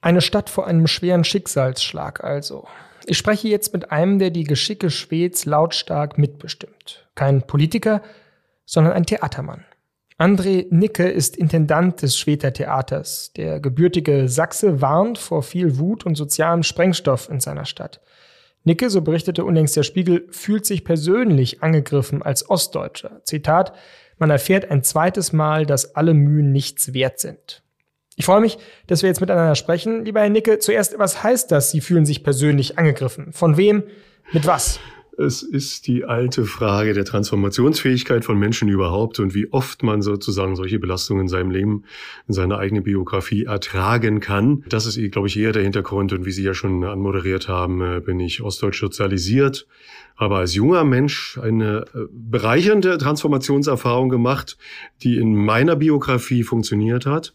Eine 0.00 0.20
Stadt 0.20 0.50
vor 0.50 0.66
einem 0.66 0.86
schweren 0.86 1.24
Schicksalsschlag 1.24 2.24
also. 2.24 2.66
Ich 3.08 3.16
spreche 3.18 3.46
jetzt 3.46 3.72
mit 3.72 3.92
einem, 3.92 4.18
der 4.18 4.30
die 4.30 4.42
Geschicke 4.42 4.90
Schweds 4.90 5.44
lautstark 5.44 6.18
mitbestimmt. 6.18 7.08
Kein 7.14 7.42
Politiker, 7.42 8.02
sondern 8.64 8.94
ein 8.94 9.06
Theatermann. 9.06 9.64
André 10.18 10.66
Nicke 10.70 11.08
ist 11.08 11.36
Intendant 11.36 12.02
des 12.02 12.18
Schweter 12.18 12.52
Theaters. 12.52 13.32
Der 13.36 13.60
gebürtige 13.60 14.28
Sachse 14.28 14.80
warnt 14.80 15.18
vor 15.18 15.42
viel 15.42 15.78
Wut 15.78 16.04
und 16.04 16.16
sozialem 16.16 16.64
Sprengstoff 16.64 17.28
in 17.28 17.38
seiner 17.38 17.64
Stadt. 17.64 18.00
Nicke, 18.64 18.90
so 18.90 19.02
berichtete 19.02 19.44
unlängst 19.44 19.76
der 19.76 19.84
Spiegel, 19.84 20.26
fühlt 20.30 20.66
sich 20.66 20.84
persönlich 20.84 21.62
angegriffen 21.62 22.22
als 22.22 22.50
Ostdeutscher. 22.50 23.20
Zitat, 23.22 23.72
man 24.18 24.30
erfährt 24.30 24.70
ein 24.70 24.82
zweites 24.82 25.32
Mal, 25.32 25.64
dass 25.64 25.94
alle 25.94 26.14
Mühen 26.14 26.50
nichts 26.50 26.92
wert 26.92 27.20
sind. 27.20 27.62
Ich 28.18 28.24
freue 28.24 28.40
mich, 28.40 28.56
dass 28.86 29.02
wir 29.02 29.10
jetzt 29.10 29.20
miteinander 29.20 29.54
sprechen. 29.54 30.06
Lieber 30.06 30.20
Herr 30.20 30.30
Nicke, 30.30 30.58
zuerst, 30.58 30.98
was 30.98 31.22
heißt 31.22 31.52
das? 31.52 31.70
Sie 31.70 31.82
fühlen 31.82 32.06
sich 32.06 32.24
persönlich 32.24 32.78
angegriffen. 32.78 33.32
Von 33.32 33.58
wem? 33.58 33.84
Mit 34.32 34.46
was? 34.46 34.80
Es 35.18 35.42
ist 35.42 35.86
die 35.86 36.04
alte 36.04 36.44
Frage 36.44 36.92
der 36.92 37.04
Transformationsfähigkeit 37.04 38.24
von 38.24 38.38
Menschen 38.38 38.68
überhaupt 38.68 39.18
und 39.18 39.34
wie 39.34 39.50
oft 39.50 39.82
man 39.82 40.02
sozusagen 40.02 40.56
solche 40.56 40.78
Belastungen 40.78 41.22
in 41.22 41.28
seinem 41.28 41.50
Leben, 41.50 41.84
in 42.26 42.34
seiner 42.34 42.58
eigenen 42.58 42.84
Biografie 42.84 43.44
ertragen 43.44 44.20
kann. 44.20 44.64
Das 44.68 44.86
ist, 44.86 44.98
glaube 45.12 45.28
ich, 45.28 45.38
eher 45.38 45.52
der 45.52 45.62
Hintergrund. 45.62 46.12
Und 46.12 46.26
wie 46.26 46.32
Sie 46.32 46.42
ja 46.42 46.52
schon 46.52 46.84
anmoderiert 46.84 47.48
haben, 47.48 47.80
äh, 47.80 48.00
bin 48.00 48.20
ich 48.20 48.42
ostdeutsch 48.42 48.80
sozialisiert, 48.80 49.66
aber 50.16 50.38
als 50.38 50.54
junger 50.54 50.84
Mensch 50.84 51.38
eine 51.42 51.84
äh, 51.94 52.06
bereichernde 52.10 52.98
Transformationserfahrung 52.98 54.08
gemacht, 54.10 54.58
die 55.02 55.16
in 55.16 55.34
meiner 55.34 55.76
Biografie 55.76 56.42
funktioniert 56.42 57.06
hat 57.06 57.34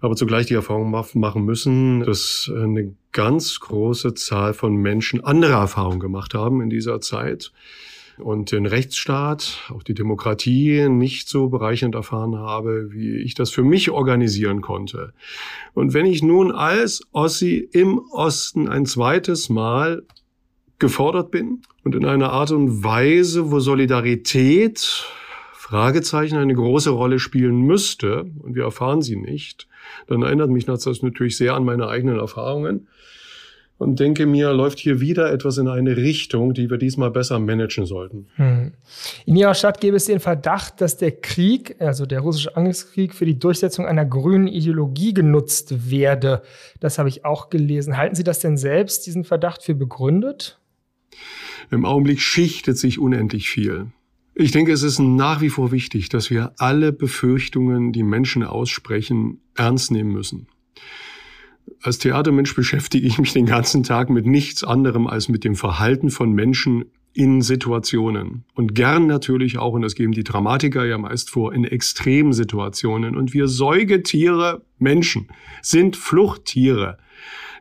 aber 0.00 0.16
zugleich 0.16 0.46
die 0.46 0.54
Erfahrung 0.54 0.90
machen 0.90 1.44
müssen, 1.44 2.00
dass 2.00 2.50
eine 2.54 2.94
ganz 3.12 3.60
große 3.60 4.14
Zahl 4.14 4.54
von 4.54 4.76
Menschen 4.76 5.22
andere 5.22 5.52
Erfahrungen 5.52 6.00
gemacht 6.00 6.34
haben 6.34 6.62
in 6.62 6.70
dieser 6.70 7.00
Zeit 7.00 7.52
und 8.20 8.52
den 8.52 8.66
Rechtsstaat, 8.66 9.70
auch 9.70 9.82
die 9.82 9.94
Demokratie 9.94 10.88
nicht 10.88 11.28
so 11.28 11.48
bereichernd 11.48 11.94
erfahren 11.94 12.36
habe, 12.36 12.92
wie 12.92 13.16
ich 13.16 13.34
das 13.34 13.50
für 13.50 13.62
mich 13.62 13.90
organisieren 13.90 14.60
konnte. 14.60 15.12
Und 15.74 15.94
wenn 15.94 16.06
ich 16.06 16.22
nun 16.22 16.52
als 16.52 17.02
Ossi 17.12 17.68
im 17.72 17.98
Osten 18.10 18.68
ein 18.68 18.86
zweites 18.86 19.48
Mal 19.48 20.02
gefordert 20.78 21.30
bin 21.30 21.62
und 21.84 21.94
in 21.94 22.04
einer 22.04 22.30
Art 22.30 22.50
und 22.50 22.82
Weise, 22.84 23.50
wo 23.50 23.60
Solidarität 23.60 25.06
Fragezeichen 25.70 26.36
eine 26.36 26.52
große 26.52 26.90
Rolle 26.90 27.20
spielen 27.20 27.60
müsste, 27.60 28.24
und 28.40 28.56
wir 28.56 28.64
erfahren 28.64 29.02
sie 29.02 29.14
nicht, 29.14 29.68
dann 30.08 30.22
erinnert 30.22 30.50
mich 30.50 30.64
das 30.64 30.84
natürlich 30.84 31.36
sehr 31.36 31.54
an 31.54 31.64
meine 31.64 31.86
eigenen 31.86 32.18
Erfahrungen 32.18 32.88
und 33.78 34.00
denke 34.00 34.26
mir, 34.26 34.52
läuft 34.52 34.80
hier 34.80 35.00
wieder 35.00 35.32
etwas 35.32 35.58
in 35.58 35.68
eine 35.68 35.96
Richtung, 35.96 36.54
die 36.54 36.68
wir 36.68 36.76
diesmal 36.76 37.12
besser 37.12 37.38
managen 37.38 37.86
sollten. 37.86 38.26
Hm. 38.34 38.72
In 39.26 39.36
Ihrer 39.36 39.54
Stadt 39.54 39.80
gäbe 39.80 39.96
es 39.96 40.06
den 40.06 40.18
Verdacht, 40.18 40.80
dass 40.80 40.96
der 40.96 41.12
Krieg, 41.12 41.76
also 41.78 42.04
der 42.04 42.18
russische 42.18 42.56
Angriffskrieg, 42.56 43.14
für 43.14 43.24
die 43.24 43.38
Durchsetzung 43.38 43.86
einer 43.86 44.04
grünen 44.04 44.48
Ideologie 44.48 45.14
genutzt 45.14 45.88
werde. 45.88 46.42
Das 46.80 46.98
habe 46.98 47.08
ich 47.08 47.24
auch 47.24 47.48
gelesen. 47.48 47.96
Halten 47.96 48.16
Sie 48.16 48.24
das 48.24 48.40
denn 48.40 48.56
selbst, 48.56 49.06
diesen 49.06 49.22
Verdacht, 49.22 49.62
für 49.62 49.76
begründet? 49.76 50.58
Im 51.70 51.84
Augenblick 51.84 52.20
schichtet 52.20 52.76
sich 52.76 52.98
unendlich 52.98 53.48
viel. 53.48 53.92
Ich 54.40 54.52
denke, 54.52 54.72
es 54.72 54.82
ist 54.82 54.98
nach 54.98 55.42
wie 55.42 55.50
vor 55.50 55.70
wichtig, 55.70 56.08
dass 56.08 56.30
wir 56.30 56.54
alle 56.56 56.92
Befürchtungen, 56.92 57.92
die 57.92 58.02
Menschen 58.02 58.42
aussprechen, 58.42 59.42
ernst 59.54 59.90
nehmen 59.90 60.12
müssen. 60.12 60.46
Als 61.82 61.98
Theatermensch 61.98 62.54
beschäftige 62.54 63.06
ich 63.06 63.18
mich 63.18 63.34
den 63.34 63.44
ganzen 63.44 63.82
Tag 63.82 64.08
mit 64.08 64.24
nichts 64.24 64.64
anderem 64.64 65.06
als 65.06 65.28
mit 65.28 65.44
dem 65.44 65.56
Verhalten 65.56 66.08
von 66.08 66.32
Menschen 66.32 66.86
in 67.12 67.42
Situationen. 67.42 68.44
Und 68.54 68.74
gern 68.74 69.06
natürlich 69.06 69.58
auch, 69.58 69.74
und 69.74 69.82
das 69.82 69.94
geben 69.94 70.12
die 70.12 70.24
Dramatiker 70.24 70.86
ja 70.86 70.96
meist 70.96 71.28
vor, 71.28 71.52
in 71.52 71.64
Extremsituationen. 71.64 73.16
Und 73.16 73.34
wir 73.34 73.46
Säugetiere, 73.46 74.62
Menschen, 74.78 75.28
sind 75.60 75.96
Fluchttiere. 75.96 76.96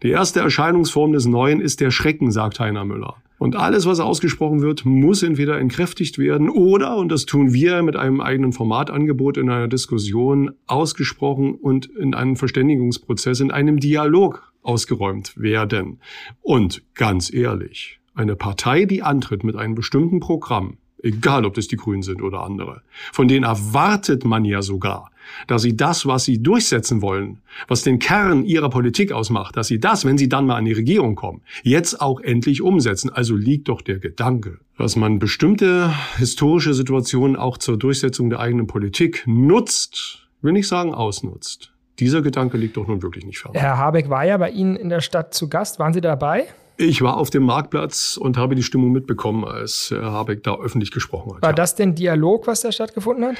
Die 0.02 0.12
erste 0.12 0.40
Erscheinungsform 0.40 1.12
des 1.12 1.26
Neuen 1.26 1.60
ist 1.60 1.82
der 1.82 1.92
Schrecken, 1.92 2.32
sagt 2.32 2.62
Heiner 2.62 2.86
Müller. 2.86 3.18
Und 3.40 3.56
alles, 3.56 3.86
was 3.86 4.02
ausgesprochen 4.02 4.62
wird, 4.62 4.86
muss 4.86 5.24
entweder 5.24 5.58
entkräftigt 5.58 6.20
werden 6.20 6.50
oder, 6.50 6.98
und 6.98 7.10
das 7.10 7.26
tun 7.26 7.54
wir 7.54 7.82
mit 7.84 7.96
einem 7.96 8.20
eigenen 8.20 8.52
Formatangebot 8.52 9.38
in 9.38 9.50
einer 9.50 9.70
Diskussion, 9.70 10.52
ausgesprochen 10.68 11.56
und 11.56 11.86
in 11.86 12.14
einem 12.14 12.36
Verständigungsprozess, 12.36 13.40
in 13.40 13.50
einem 13.50 13.80
Dialog 13.80 14.52
ausgeräumt 14.62 15.38
werden. 15.38 16.02
Und 16.42 16.84
ganz 16.96 17.34
ehrlich, 17.34 18.02
eine 18.14 18.36
Partei, 18.36 18.84
die 18.84 19.04
antritt 19.04 19.46
mit 19.46 19.56
einem 19.56 19.74
bestimmten 19.74 20.20
Programm, 20.20 20.78
egal 21.02 21.46
ob 21.46 21.54
das 21.54 21.70
die 21.70 21.78
Grünen 21.78 22.04
sind 22.04 22.22
oder 22.22 22.44
andere, 22.44 22.82
von 23.14 23.30
denen 23.30 23.46
erwartet 23.46 24.26
man 24.26 24.44
ja 24.44 24.62
sogar, 24.62 25.12
dass 25.48 25.62
sie 25.62 25.76
das, 25.76 26.06
was 26.06 26.26
sie 26.26 26.42
durchsetzen 26.42 27.02
wollen, 27.02 27.40
was 27.68 27.84
den 27.84 28.00
Kern 28.00 28.44
ihrer 28.44 28.70
Politik 28.70 29.12
ausmacht, 29.12 29.58
dass 29.58 29.68
sie 29.68 29.80
das, 29.80 30.06
wenn 30.06 30.18
sie 30.18 30.30
dann 30.30 30.46
mal 30.46 30.56
an 30.56 30.66
die 30.66 30.74
Regierung 30.74 31.16
kommen, 31.16 31.42
jetzt 31.64 32.02
auch 32.02 32.22
endlich 32.22 32.62
umsetzen. 32.62 33.10
Also 33.10 33.36
liegt 33.36 33.70
doch 33.70 33.82
der 33.82 34.00
Gedanke, 34.00 34.60
dass 34.78 34.96
man 34.96 35.20
bestimmte 35.20 35.94
historische 36.18 36.74
Situationen 36.74 37.36
auch 37.36 37.58
zur 37.58 37.78
Durchsetzung 37.78 38.30
der 38.30 38.40
eigenen 38.40 38.68
Politik 38.68 39.24
nutzt, 39.26 40.28
will 40.42 40.54
nicht 40.54 40.68
sagen 40.68 40.94
ausnutzt. 40.94 41.74
Dieser 42.00 42.22
Gedanke 42.22 42.58
liegt 42.58 42.78
doch 42.78 42.88
nun 42.88 43.02
wirklich 43.02 43.26
nicht 43.26 43.40
fern. 43.40 43.52
Herr 43.56 43.78
Habeck 43.78 44.10
war 44.10 44.26
ja 44.26 44.38
bei 44.38 44.52
Ihnen 44.52 44.78
in 44.78 44.88
der 44.88 45.02
Stadt 45.02 45.34
zu 45.34 45.50
Gast. 45.50 45.80
Waren 45.80 45.94
Sie 45.94 46.00
dabei? 46.00 46.48
Ich 46.78 47.02
war 47.02 47.18
auf 47.18 47.30
dem 47.30 47.44
Marktplatz 47.44 48.16
und 48.16 48.38
habe 48.38 48.56
die 48.56 48.64
Stimmung 48.64 48.94
mitbekommen, 48.94 49.44
als 49.44 49.90
Herr 49.92 50.14
Habeck 50.14 50.44
da 50.44 50.56
öffentlich 50.56 50.92
gesprochen 50.92 51.36
hat. 51.36 51.42
War 51.42 51.52
das 51.52 51.76
denn 51.76 51.94
Dialog, 51.94 52.48
was 52.48 52.62
da 52.62 52.72
stattgefunden 52.72 53.26
hat? 53.26 53.36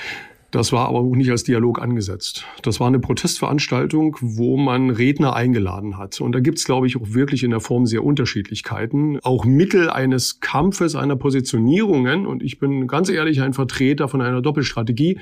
Das 0.52 0.72
war 0.72 0.88
aber 0.88 1.00
auch 1.00 1.16
nicht 1.16 1.30
als 1.30 1.44
Dialog 1.44 1.82
angesetzt. 1.82 2.46
Das 2.64 2.80
war 2.80 2.88
eine 2.88 3.00
Protestveranstaltung, 3.00 4.18
wo 4.22 4.58
man 4.58 4.90
Redner 4.90 5.36
eingeladen 5.36 5.98
hat. 5.98 6.22
Und 6.22 6.32
da 6.34 6.40
gibt's, 6.40 6.66
glaube 6.66 6.88
ich, 6.88 6.98
auch 6.98 7.14
wirklich 7.14 7.44
in 7.44 7.52
der 7.52 7.60
Form 7.60 7.86
sehr 7.86 8.04
Unterschiedlichkeiten. 8.04 9.20
Auch 9.22 9.46
Mittel 9.46 9.90
eines 9.90 10.40
Kampfes, 10.40 10.96
einer 10.96 11.16
Positionierungen. 11.16 12.26
Und 12.26 12.42
ich 12.42 12.58
bin 12.58 12.88
ganz 12.88 13.10
ehrlich 13.10 13.42
ein 13.42 13.54
Vertreter 13.54 14.08
von 14.08 14.22
einer 14.22 14.42
Doppelstrategie, 14.42 15.20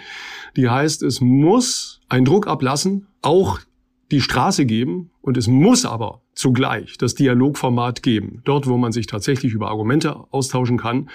die 0.56 0.70
heißt, 0.70 1.04
es 1.04 1.20
muss 1.20 2.00
einen 2.08 2.26
Druck 2.26 2.48
ablassen, 2.48 3.08
auch 3.22 3.60
die 4.12 4.22
Straße 4.22 4.66
geben 4.66 5.12
und 5.28 5.36
es 5.36 5.50
muss 5.50 5.84
aber 5.84 6.22
zugleich 6.36 6.98
das 6.98 7.16
Dialogformat 7.16 8.02
geben. 8.02 8.42
Dort, 8.46 8.66
wo 8.66 8.78
man 8.78 8.94
sich 8.94 9.08
tatsächlich 9.08 9.52
über 9.52 9.68
Argumente 9.68 10.16
austauschen 10.32 10.78
kann. 10.78 11.10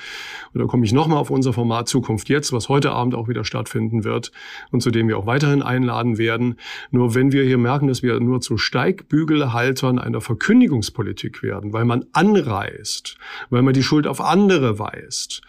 Und 0.53 0.61
da 0.61 0.67
komme 0.67 0.85
ich 0.85 0.93
nochmal 0.93 1.17
auf 1.17 1.31
unser 1.31 1.55
Format 1.55 1.89
Zukunft 1.89 2.29
jetzt, 2.29 2.53
was 2.53 2.69
heute 2.69 2.91
Abend 2.91 3.15
auch 3.15 3.29
wieder 3.29 3.43
stattfinden 3.43 4.05
wird 4.05 4.31
und 4.71 4.83
zu 4.83 4.91
dem 4.91 5.09
wir 5.09 5.17
auch 5.17 5.25
weiterhin 5.25 5.63
einladen 5.63 6.19
werden. 6.19 6.57
Nur 6.91 7.15
wenn 7.15 7.33
wir 7.33 7.43
hier 7.45 7.57
merken, 7.57 7.87
dass 7.87 8.03
wir 8.03 8.21
nur 8.21 8.43
zu 8.43 8.59
Steigbügelhaltern 8.59 9.99
einer 9.99 10.21
Verkündigungspolitik 10.21 11.43
werden, 11.43 11.73
weil 11.73 11.87
man 11.87 12.05
anreißt, 12.13 13.17
weil 13.49 13.63
man 13.63 13.73
die 13.73 13.83
Schuld 13.83 14.07
auf 14.07 14.21
andere 14.21 14.79
weist, 14.79 15.41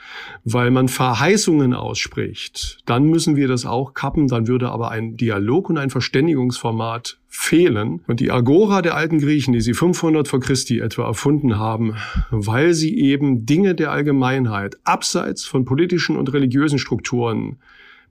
weil 0.45 0.71
man 0.71 0.87
Verheißungen 0.87 1.73
ausspricht, 1.73 2.79
dann 2.85 3.07
müssen 3.07 3.35
wir 3.35 3.49
das 3.49 3.65
auch 3.65 3.93
kappen. 3.93 4.29
Dann 4.29 4.47
würde 4.47 4.69
aber 4.69 4.89
ein 4.89 5.17
Dialog 5.17 5.69
und 5.69 5.77
ein 5.77 5.89
Verständigungsformat 5.89 7.17
fehlen. 7.33 8.01
Und 8.05 8.19
die 8.19 8.31
Agora 8.53 8.83
der 8.83 8.95
alten 8.95 9.17
Griechen, 9.17 9.51
die 9.51 9.61
sie 9.61 9.73
500 9.73 10.27
vor 10.27 10.39
Christi 10.39 10.77
etwa 10.77 11.07
erfunden 11.07 11.57
haben, 11.57 11.95
weil 12.29 12.75
sie 12.75 12.95
eben 12.99 13.47
Dinge 13.47 13.73
der 13.73 13.89
Allgemeinheit 13.89 14.77
abseits 14.83 15.43
von 15.43 15.65
politischen 15.65 16.15
und 16.15 16.31
religiösen 16.33 16.77
Strukturen 16.77 17.57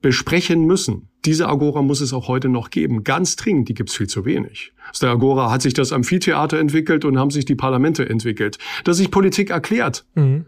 besprechen 0.01 0.67
müssen. 0.67 1.07
Diese 1.25 1.47
Agora 1.47 1.81
muss 1.83 2.01
es 2.01 2.13
auch 2.13 2.27
heute 2.27 2.49
noch 2.49 2.71
geben. 2.71 3.05
Ganz 3.05 3.37
dringend, 3.37 3.69
die 3.69 3.75
gibt's 3.75 3.95
viel 3.95 4.09
zu 4.09 4.25
wenig. 4.25 4.73
Aus 4.91 4.99
der 4.99 5.11
Agora 5.11 5.49
hat 5.49 5.63
sich 5.63 5.75
das 5.75 5.93
Amphitheater 5.93 6.59
entwickelt 6.59 7.05
und 7.05 7.21
haben 7.21 7.31
sich 7.31 7.45
die 7.45 7.55
Parlamente 7.55 8.09
entwickelt. 8.09 8.59
Dass 8.83 8.97
sich 8.97 9.13
Politik 9.13 9.51
erklärt. 9.51 10.05
Mhm. 10.17 10.47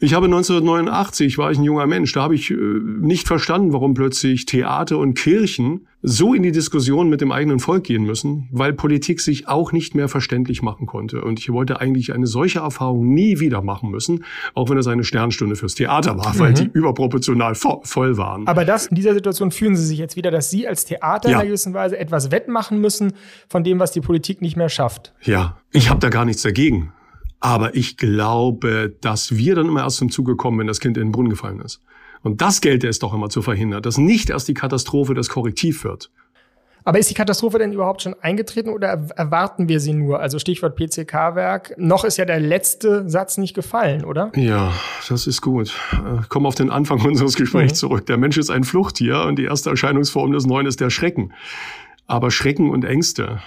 Ich 0.00 0.14
habe 0.14 0.26
1989, 0.26 1.38
war 1.38 1.50
ich 1.50 1.58
ein 1.58 1.64
junger 1.64 1.86
Mensch, 1.86 2.12
da 2.12 2.22
habe 2.22 2.34
ich 2.34 2.50
äh, 2.50 2.54
nicht 2.54 3.26
verstanden, 3.26 3.72
warum 3.72 3.94
plötzlich 3.94 4.46
Theater 4.46 4.98
und 4.98 5.14
Kirchen 5.14 5.86
so 6.02 6.34
in 6.34 6.42
die 6.42 6.52
Diskussion 6.52 7.08
mit 7.08 7.20
dem 7.20 7.32
eigenen 7.32 7.58
Volk 7.58 7.84
gehen 7.84 8.04
müssen, 8.04 8.48
weil 8.52 8.72
Politik 8.72 9.20
sich 9.20 9.48
auch 9.48 9.72
nicht 9.72 9.94
mehr 9.94 10.08
verständlich 10.08 10.62
machen 10.62 10.86
konnte. 10.86 11.22
Und 11.22 11.40
ich 11.40 11.50
wollte 11.50 11.80
eigentlich 11.80 12.12
eine 12.12 12.26
solche 12.26 12.60
Erfahrung 12.60 13.12
nie 13.12 13.40
wieder 13.40 13.60
machen 13.60 13.90
müssen, 13.90 14.24
auch 14.54 14.70
wenn 14.70 14.78
es 14.78 14.86
eine 14.86 15.02
Sternstunde 15.02 15.56
fürs 15.56 15.74
Theater 15.74 16.16
war, 16.16 16.38
weil 16.38 16.50
mhm. 16.50 16.54
die 16.54 16.70
überproportional 16.72 17.54
vo 17.56 17.80
voll 17.84 18.16
waren. 18.16 18.46
Aber 18.46 18.64
das, 18.64 18.86
in 18.86 18.94
dieser 18.94 19.14
Situation 19.14 19.50
fühlen 19.50 19.74
Sie 19.74 19.84
sich 19.84 19.98
jetzt 19.98 20.16
wieder, 20.16 20.30
dass 20.30 20.50
Sie 20.50 20.68
als 20.68 20.84
Theater 20.84 21.28
ja. 21.28 21.34
in 21.34 21.40
einer 21.40 21.48
gewissen 21.48 21.74
Weise 21.74 21.98
etwas 21.98 22.30
wettmachen 22.30 22.80
müssen 22.80 23.14
von 23.48 23.64
dem, 23.64 23.80
was 23.80 23.90
die 23.90 24.00
Politik 24.00 24.42
nicht 24.42 24.56
mehr 24.56 24.68
schafft. 24.68 25.12
Ja, 25.22 25.58
ich 25.72 25.90
habe 25.90 25.98
da 25.98 26.08
gar 26.08 26.24
nichts 26.24 26.42
dagegen. 26.42 26.92
Aber 27.40 27.74
ich 27.74 27.96
glaube, 27.96 28.94
dass 29.00 29.36
wir 29.36 29.54
dann 29.54 29.66
immer 29.66 29.82
erst 29.82 29.98
zum 29.98 30.10
Zuge 30.10 30.36
kommen, 30.36 30.58
wenn 30.58 30.66
das 30.66 30.80
Kind 30.80 30.96
in 30.96 31.04
den 31.04 31.12
Brunnen 31.12 31.30
gefallen 31.30 31.60
ist. 31.60 31.82
Und 32.22 32.40
das 32.40 32.60
gelte 32.60 32.88
es 32.88 32.98
doch 32.98 33.14
immer 33.14 33.28
zu 33.28 33.42
verhindern, 33.42 33.82
dass 33.82 33.98
nicht 33.98 34.30
erst 34.30 34.48
die 34.48 34.54
Katastrophe 34.54 35.14
das 35.14 35.28
Korrektiv 35.28 35.84
wird. 35.84 36.10
Aber 36.86 37.00
ist 37.00 37.10
die 37.10 37.14
Katastrophe 37.14 37.58
denn 37.58 37.72
überhaupt 37.72 38.02
schon 38.02 38.14
eingetreten 38.20 38.70
oder 38.70 38.86
erwarten 39.16 39.68
wir 39.68 39.80
sie 39.80 39.92
nur? 39.92 40.20
Also 40.20 40.38
Stichwort 40.38 40.76
PCK-Werk. 40.76 41.74
Noch 41.78 42.04
ist 42.04 42.16
ja 42.16 42.24
der 42.24 42.38
letzte 42.38 43.08
Satz 43.08 43.38
nicht 43.38 43.54
gefallen, 43.54 44.04
oder? 44.04 44.30
Ja, 44.36 44.72
das 45.08 45.26
ist 45.26 45.42
gut. 45.42 45.66
Ich 45.66 45.98
äh, 45.98 46.22
komme 46.28 46.46
auf 46.46 46.54
den 46.54 46.70
Anfang 46.70 47.00
unseres 47.04 47.34
Gesprächs 47.34 47.72
mhm. 47.72 47.76
zurück. 47.76 48.06
Der 48.06 48.18
Mensch 48.18 48.38
ist 48.38 48.50
ein 48.50 48.62
Fluchttier 48.62 49.22
und 49.22 49.36
die 49.36 49.46
erste 49.46 49.68
Erscheinungsform 49.70 50.30
des 50.30 50.46
Neuen 50.46 50.66
ist 50.66 50.80
der 50.80 50.90
Schrecken. 50.90 51.32
Aber 52.06 52.30
Schrecken 52.30 52.70
und 52.70 52.84
Ängste, 52.84 53.40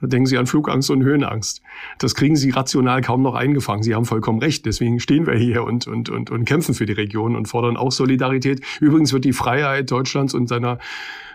Denken 0.00 0.26
Sie 0.26 0.38
an 0.38 0.46
Flugangst 0.46 0.90
und 0.90 1.02
Höhenangst. 1.02 1.62
Das 1.98 2.14
kriegen 2.14 2.36
Sie 2.36 2.50
rational 2.50 3.02
kaum 3.02 3.22
noch 3.22 3.34
eingefangen. 3.34 3.82
Sie 3.82 3.94
haben 3.94 4.04
vollkommen 4.04 4.38
recht. 4.38 4.64
Deswegen 4.66 5.00
stehen 5.00 5.26
wir 5.26 5.34
hier 5.34 5.64
und, 5.64 5.86
und, 5.86 6.08
und, 6.08 6.30
und 6.30 6.44
kämpfen 6.44 6.74
für 6.74 6.86
die 6.86 6.92
Region 6.92 7.36
und 7.36 7.46
fordern 7.46 7.76
auch 7.76 7.92
Solidarität. 7.92 8.64
Übrigens 8.80 9.12
wird 9.12 9.24
die 9.24 9.32
Freiheit 9.32 9.90
Deutschlands 9.90 10.34
und 10.34 10.48
seiner 10.48 10.78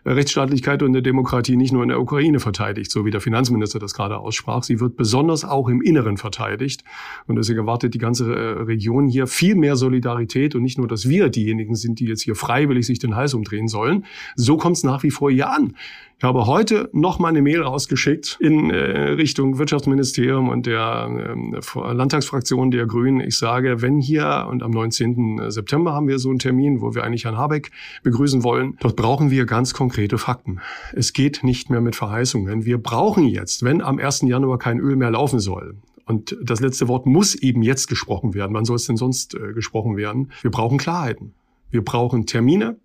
Rechtsstaatlichkeit 0.06 0.84
und 0.84 0.94
der 0.94 1.02
Demokratie 1.02 1.56
nicht 1.56 1.74
nur 1.74 1.84
in 1.84 1.90
der 1.90 2.00
Ukraine 2.00 2.40
verteidigt, 2.40 2.92
so 2.92 3.06
wie 3.06 3.12
der 3.12 3.22
Finanzminister 3.22 3.80
das 3.80 3.94
gerade 3.94 4.18
aussprach. 4.18 4.64
Sie 4.64 4.80
wird 4.80 4.98
besonders 4.98 5.44
auch 5.44 5.68
im 5.68 5.82
Inneren 5.82 6.18
verteidigt. 6.18 6.84
Und 7.28 7.38
deswegen 7.38 7.60
erwartet 7.60 7.94
die 7.94 8.00
ganze 8.00 8.34
äh, 8.34 8.62
Region 8.64 9.08
hier 9.08 9.28
viel 9.28 9.56
mehr 9.56 9.76
Solidarität 9.76 10.56
und 10.56 10.62
nicht 10.62 10.78
nur, 10.78 10.88
dass 10.88 11.10
wir 11.10 11.30
diejenigen 11.30 11.76
sind, 11.76 12.00
die 12.00 12.06
jetzt 12.06 12.22
hier 12.22 12.36
freiwillig 12.36 12.86
sich 12.86 13.00
den 13.00 13.16
Hals 13.16 13.34
umdrehen 13.34 13.68
sollen. 13.68 14.06
So 14.36 14.58
kommt 14.58 14.78
es 14.78 14.84
nach 14.84 15.04
wie 15.04 15.12
vor 15.12 15.32
hier 15.32 15.50
an. 15.50 15.74
Ich 16.18 16.24
habe 16.24 16.48
heute 16.48 16.90
noch 16.94 17.20
mal 17.20 17.28
eine 17.28 17.42
Mail 17.42 17.62
rausgeschickt 17.62 18.38
in 18.40 18.70
äh, 18.70 18.76
Richtung 18.76 19.58
Wirtschaftsministerium 19.58 20.48
und 20.48 20.66
der 20.66 21.36
äh, 21.36 21.94
Landtagsfraktion 21.94 22.72
der 22.72 22.86
Grünen. 22.86 23.20
Ich 23.20 23.38
sage, 23.38 23.82
wenn 23.82 24.00
hier 24.00 24.48
und 24.50 24.64
am 24.64 24.72
19. 24.72 25.52
September 25.52 25.92
haben 25.92 26.08
wir 26.08 26.18
so 26.18 26.30
einen 26.30 26.40
Termin, 26.40 26.80
wo 26.80 26.96
wir 26.96 27.04
eigentlich 27.04 27.26
Herrn 27.26 27.38
Habeck 27.38 27.70
begrüßen 28.04 28.44
wollen, 28.44 28.78
dort 28.80 28.96
brauchen 28.96 29.30
wir 29.30 29.46
ganz 29.46 29.74
konkrete 29.96 30.18
Fakten. 30.18 30.60
Es 30.92 31.14
geht 31.14 31.42
nicht 31.44 31.70
mehr 31.70 31.80
mit 31.80 31.96
Verheißungen. 31.96 32.66
Wir 32.66 32.78
brauchen 32.78 33.28
jetzt, 33.28 33.64
wenn 33.64 33.82
am 33.82 33.98
1. 33.98 34.24
Januar 34.24 34.60
kein 34.60 34.78
Öl 34.80 34.98
mehr 34.98 35.10
laufen 35.10 35.40
soll, 35.40 35.78
und 36.06 36.38
das 36.44 36.60
letzte 36.60 36.88
Wort 36.88 37.08
muss 37.08 37.34
eben 37.34 37.64
jetzt 37.64 37.88
gesprochen 37.88 38.36
werden. 38.36 38.54
Wann 38.54 38.66
soll 38.66 38.76
es 38.76 38.86
denn 38.86 38.98
sonst 38.98 39.34
äh, 39.34 39.54
gesprochen 39.54 39.98
werden? 39.98 40.32
Wir 40.44 40.52
brauchen 40.52 40.78
Klarheiten. 40.78 41.34
Wir 41.72 41.84
brauchen 41.84 42.28
Termine 42.28 42.78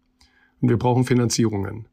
und 0.62 0.70
wir 0.70 0.78
brauchen 0.78 1.04
Finanzierungen. 1.04 1.84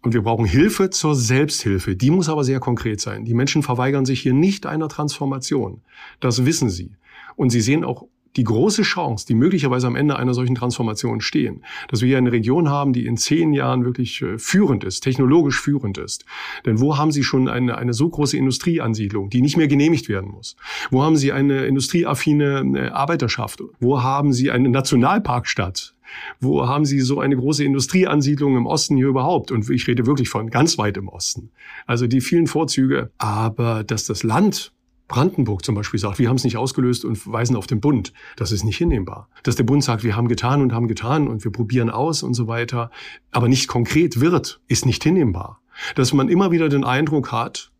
Und 0.00 0.14
wir 0.14 0.22
brauchen 0.22 0.46
Hilfe 0.46 0.88
zur 0.88 1.14
Selbsthilfe. 1.14 1.94
Die 1.94 2.10
muss 2.10 2.30
aber 2.30 2.42
sehr 2.42 2.58
konkret 2.58 3.02
sein. 3.02 3.26
Die 3.26 3.34
Menschen 3.34 3.62
verweigern 3.62 4.06
sich 4.06 4.20
hier 4.20 4.32
nicht 4.32 4.64
einer 4.64 4.88
Transformation. 4.88 5.82
Das 6.20 6.46
wissen 6.46 6.70
sie. 6.70 6.92
Und 7.34 7.50
sie 7.50 7.60
sehen 7.60 7.84
auch 7.84 8.06
die 8.36 8.44
große 8.44 8.82
Chance, 8.82 9.26
die 9.26 9.34
möglicherweise 9.34 9.86
am 9.86 9.96
Ende 9.96 10.16
einer 10.16 10.34
solchen 10.34 10.54
Transformation 10.54 11.20
stehen, 11.20 11.64
dass 11.88 12.02
wir 12.02 12.08
hier 12.08 12.18
eine 12.18 12.32
Region 12.32 12.68
haben, 12.68 12.92
die 12.92 13.06
in 13.06 13.16
zehn 13.16 13.52
Jahren 13.52 13.84
wirklich 13.84 14.20
äh, 14.22 14.38
führend 14.38 14.84
ist, 14.84 15.00
technologisch 15.00 15.60
führend 15.60 15.98
ist. 15.98 16.24
Denn 16.64 16.80
wo 16.80 16.96
haben 16.98 17.12
Sie 17.12 17.22
schon 17.22 17.48
eine, 17.48 17.78
eine 17.78 17.94
so 17.94 18.08
große 18.08 18.36
Industrieansiedlung, 18.36 19.30
die 19.30 19.42
nicht 19.42 19.56
mehr 19.56 19.68
genehmigt 19.68 20.08
werden 20.08 20.30
muss? 20.30 20.56
Wo 20.90 21.02
haben 21.02 21.16
Sie 21.16 21.32
eine 21.32 21.66
industrieaffine 21.66 22.72
äh, 22.74 22.88
Arbeiterschaft? 22.88 23.62
Wo 23.80 24.02
haben 24.02 24.32
Sie 24.32 24.50
eine 24.50 24.68
Nationalparkstadt? 24.68 25.94
Wo 26.40 26.66
haben 26.66 26.84
Sie 26.84 27.00
so 27.00 27.20
eine 27.20 27.36
große 27.36 27.64
Industrieansiedlung 27.64 28.56
im 28.56 28.66
Osten 28.66 28.96
hier 28.96 29.08
überhaupt? 29.08 29.50
Und 29.50 29.68
ich 29.70 29.86
rede 29.86 30.06
wirklich 30.06 30.28
von 30.28 30.50
ganz 30.50 30.78
weit 30.78 30.96
im 30.96 31.08
Osten. 31.08 31.50
Also 31.86 32.06
die 32.06 32.20
vielen 32.20 32.46
Vorzüge. 32.46 33.10
Aber 33.18 33.84
dass 33.84 34.04
das 34.04 34.22
Land 34.22 34.72
Brandenburg 35.08 35.64
zum 35.64 35.74
Beispiel 35.74 36.00
sagt, 36.00 36.18
wir 36.18 36.28
haben 36.28 36.36
es 36.36 36.44
nicht 36.44 36.56
ausgelöst 36.56 37.04
und 37.04 37.30
weisen 37.30 37.56
auf 37.56 37.66
den 37.66 37.80
Bund. 37.80 38.12
Das 38.36 38.50
ist 38.50 38.64
nicht 38.64 38.76
hinnehmbar. 38.76 39.28
Dass 39.44 39.56
der 39.56 39.64
Bund 39.64 39.84
sagt, 39.84 40.02
wir 40.02 40.16
haben 40.16 40.28
getan 40.28 40.62
und 40.62 40.72
haben 40.72 40.88
getan 40.88 41.28
und 41.28 41.44
wir 41.44 41.52
probieren 41.52 41.90
aus 41.90 42.22
und 42.22 42.34
so 42.34 42.48
weiter, 42.48 42.90
aber 43.30 43.48
nicht 43.48 43.68
konkret 43.68 44.20
wird, 44.20 44.60
ist 44.66 44.86
nicht 44.86 45.04
hinnehmbar. 45.04 45.60
Dass 45.94 46.12
man 46.12 46.28
immer 46.28 46.50
wieder 46.50 46.68
den 46.68 46.84
Eindruck 46.84 47.30
hat, 47.30 47.70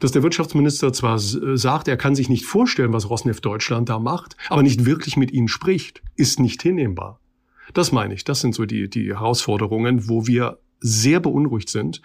dass 0.00 0.12
der 0.12 0.22
Wirtschaftsminister 0.22 0.92
zwar 0.92 1.18
sagt, 1.18 1.88
er 1.88 1.96
kann 1.96 2.14
sich 2.14 2.28
nicht 2.28 2.44
vorstellen, 2.44 2.92
was 2.92 3.10
Rosneft 3.10 3.44
Deutschland 3.44 3.88
da 3.88 3.98
macht, 3.98 4.36
aber 4.48 4.62
nicht 4.62 4.84
wirklich 4.84 5.16
mit 5.16 5.32
ihnen 5.32 5.48
spricht, 5.48 6.02
ist 6.16 6.40
nicht 6.40 6.62
hinnehmbar. 6.62 7.20
Das 7.74 7.92
meine 7.92 8.14
ich. 8.14 8.24
Das 8.24 8.40
sind 8.40 8.54
so 8.54 8.64
die, 8.64 8.88
die 8.88 9.14
Herausforderungen, 9.14 10.08
wo 10.08 10.26
wir 10.26 10.58
sehr 10.80 11.20
beunruhigt 11.20 11.68
sind 11.68 12.00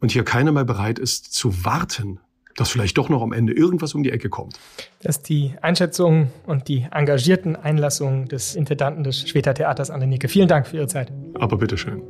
und 0.00 0.12
hier 0.12 0.24
keiner 0.24 0.52
mehr 0.52 0.64
bereit 0.64 0.98
ist 0.98 1.32
zu 1.32 1.64
warten, 1.64 2.20
dass 2.56 2.70
vielleicht 2.70 2.98
doch 2.98 3.08
noch 3.08 3.22
am 3.22 3.32
Ende 3.32 3.52
irgendwas 3.52 3.94
um 3.94 4.02
die 4.02 4.10
Ecke 4.10 4.28
kommt. 4.28 4.58
Das 5.02 5.16
ist 5.16 5.28
die 5.28 5.54
Einschätzung 5.62 6.30
und 6.46 6.68
die 6.68 6.86
engagierten 6.90 7.56
Einlassungen 7.56 8.28
des 8.28 8.54
Intendanten 8.54 9.04
des 9.04 9.28
Schweter 9.28 9.54
Theaters 9.54 9.90
an 9.90 10.00
der 10.00 10.08
Nicke. 10.08 10.28
Vielen 10.28 10.48
Dank 10.48 10.66
für 10.66 10.76
Ihre 10.76 10.88
Zeit. 10.88 11.12
Aber 11.34 11.56
bitteschön. 11.56 12.02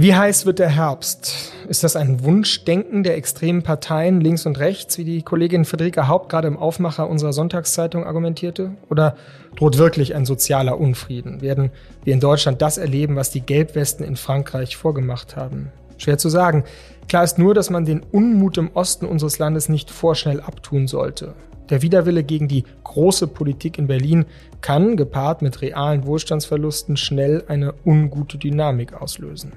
Wie 0.00 0.14
heiß 0.14 0.46
wird 0.46 0.58
der 0.58 0.70
Herbst? 0.70 1.52
Ist 1.68 1.84
das 1.84 1.94
ein 1.94 2.24
Wunschdenken 2.24 3.02
der 3.02 3.18
extremen 3.18 3.62
Parteien 3.62 4.22
links 4.22 4.46
und 4.46 4.58
rechts, 4.58 4.96
wie 4.96 5.04
die 5.04 5.20
Kollegin 5.20 5.66
Friederike 5.66 6.08
Haupt 6.08 6.30
gerade 6.30 6.48
im 6.48 6.56
Aufmacher 6.56 7.06
unserer 7.06 7.34
Sonntagszeitung 7.34 8.06
argumentierte? 8.06 8.70
Oder 8.88 9.14
droht 9.56 9.76
wirklich 9.76 10.14
ein 10.14 10.24
sozialer 10.24 10.80
Unfrieden? 10.80 11.42
Werden 11.42 11.70
wir 12.02 12.14
in 12.14 12.20
Deutschland 12.20 12.62
das 12.62 12.78
erleben, 12.78 13.14
was 13.14 13.30
die 13.30 13.42
Gelbwesten 13.42 14.06
in 14.06 14.16
Frankreich 14.16 14.74
vorgemacht 14.74 15.36
haben? 15.36 15.70
Schwer 15.98 16.16
zu 16.16 16.30
sagen. 16.30 16.64
Klar 17.06 17.24
ist 17.24 17.38
nur, 17.38 17.52
dass 17.52 17.68
man 17.68 17.84
den 17.84 18.00
Unmut 18.00 18.56
im 18.56 18.70
Osten 18.72 19.04
unseres 19.04 19.38
Landes 19.38 19.68
nicht 19.68 19.90
vorschnell 19.90 20.40
abtun 20.40 20.88
sollte. 20.88 21.34
Der 21.68 21.82
Widerwille 21.82 22.24
gegen 22.24 22.48
die 22.48 22.64
große 22.84 23.26
Politik 23.26 23.76
in 23.76 23.86
Berlin 23.86 24.24
kann, 24.62 24.96
gepaart 24.96 25.42
mit 25.42 25.60
realen 25.60 26.06
Wohlstandsverlusten, 26.06 26.96
schnell 26.96 27.44
eine 27.48 27.74
ungute 27.84 28.38
Dynamik 28.38 28.94
auslösen. 28.94 29.52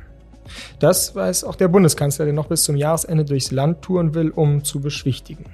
Das 0.80 1.16
weiß 1.16 1.44
auch 1.44 1.56
der 1.56 1.68
Bundeskanzler, 1.68 2.26
der 2.26 2.34
noch 2.34 2.48
bis 2.48 2.64
zum 2.64 2.76
Jahresende 2.76 3.26
durchs 3.26 3.52
Land 3.52 3.82
touren 3.82 4.14
will, 4.14 4.30
um 4.30 4.64
zu 4.64 4.80
beschwichtigen. 4.80 5.46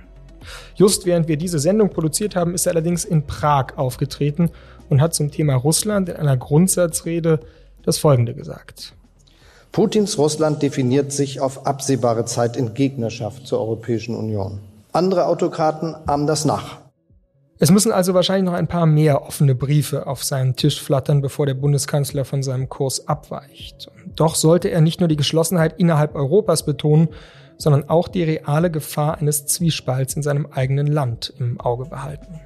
Just 0.76 1.06
während 1.06 1.28
wir 1.28 1.38
diese 1.38 1.60
Sendung 1.60 1.90
produziert 1.90 2.36
haben, 2.36 2.54
ist 2.54 2.66
er 2.66 2.74
allerdings 2.74 3.06
in 3.06 3.26
Prag 3.28 3.78
aufgetreten 3.78 4.50
und 4.90 5.02
hat 5.02 5.14
zum 5.14 5.32
Thema 5.32 5.56
Russland 5.56 6.10
in 6.10 6.16
einer 6.16 6.38
Grundsatzrede 6.38 7.40
das 7.84 7.98
Folgende 7.98 8.34
gesagt. 8.34 8.94
Putins 9.72 10.18
Russland 10.18 10.64
definiert 10.64 11.12
sich 11.12 11.42
auf 11.42 11.68
absehbare 11.68 12.26
Zeit 12.26 12.58
in 12.58 12.74
Gegnerschaft 12.74 13.46
zur 13.46 13.60
Europäischen 13.60 14.16
Union. 14.16 14.60
Andere 14.92 15.28
Autokraten 15.28 15.96
ahmen 16.08 16.26
das 16.26 16.46
nach. 16.46 16.79
Es 17.62 17.72
müssen 17.72 17.92
also 17.92 18.14
wahrscheinlich 18.14 18.50
noch 18.50 18.58
ein 18.58 18.68
paar 18.68 18.86
mehr 18.86 19.24
offene 19.24 19.54
Briefe 19.54 20.08
auf 20.08 20.24
seinen 20.24 20.56
Tisch 20.56 20.82
flattern, 20.82 21.22
bevor 21.22 21.46
der 21.46 21.56
Bundeskanzler 21.56 22.24
von 22.24 22.42
seinem 22.42 22.70
Kurs 22.70 23.10
abweicht. 23.10 23.92
Doch 24.16 24.36
sollte 24.36 24.72
er 24.72 24.80
nicht 24.80 25.02
nur 25.02 25.10
die 25.10 25.18
Geschlossenheit 25.18 25.78
innerhalb 25.78 26.16
Europas 26.16 26.64
betonen, 26.64 27.10
sondern 27.58 27.90
auch 27.90 28.08
die 28.08 28.24
reale 28.24 28.72
Gefahr 28.72 29.18
eines 29.18 29.46
Zwiespalts 29.46 30.14
in 30.14 30.24
seinem 30.24 30.46
eigenen 30.46 30.88
Land 30.88 31.34
im 31.38 31.60
Auge 31.60 31.84
behalten. 31.84 32.40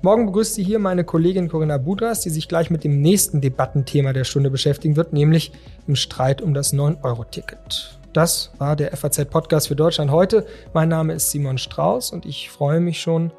Morgen 0.00 0.24
begrüßt 0.24 0.54
sie 0.54 0.64
hier 0.64 0.78
meine 0.78 1.04
Kollegin 1.04 1.50
Corinna 1.50 1.76
Budras, 1.76 2.20
die 2.22 2.30
sich 2.30 2.48
gleich 2.48 2.70
mit 2.70 2.84
dem 2.84 3.02
nächsten 3.02 3.42
Debattenthema 3.42 4.14
der 4.14 4.24
Stunde 4.24 4.48
beschäftigen 4.48 4.96
wird, 4.96 5.12
nämlich 5.12 5.52
im 5.86 5.94
Streit 5.94 6.40
um 6.40 6.54
das 6.54 6.72
9-Euro-Ticket. 6.72 7.98
Das 8.14 8.50
war 8.56 8.76
der 8.76 8.96
FAZ-Podcast 8.96 9.68
für 9.68 9.76
Deutschland 9.76 10.10
heute. 10.10 10.46
Mein 10.72 10.88
Name 10.88 11.12
ist 11.12 11.30
Simon 11.30 11.58
Strauß 11.58 12.12
und 12.12 12.24
ich 12.24 12.48
freue 12.48 12.80
mich 12.80 12.98
schon 13.02 13.30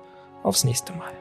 aufs 0.43 0.63
nächste 0.63 0.93
Mal. 0.93 1.16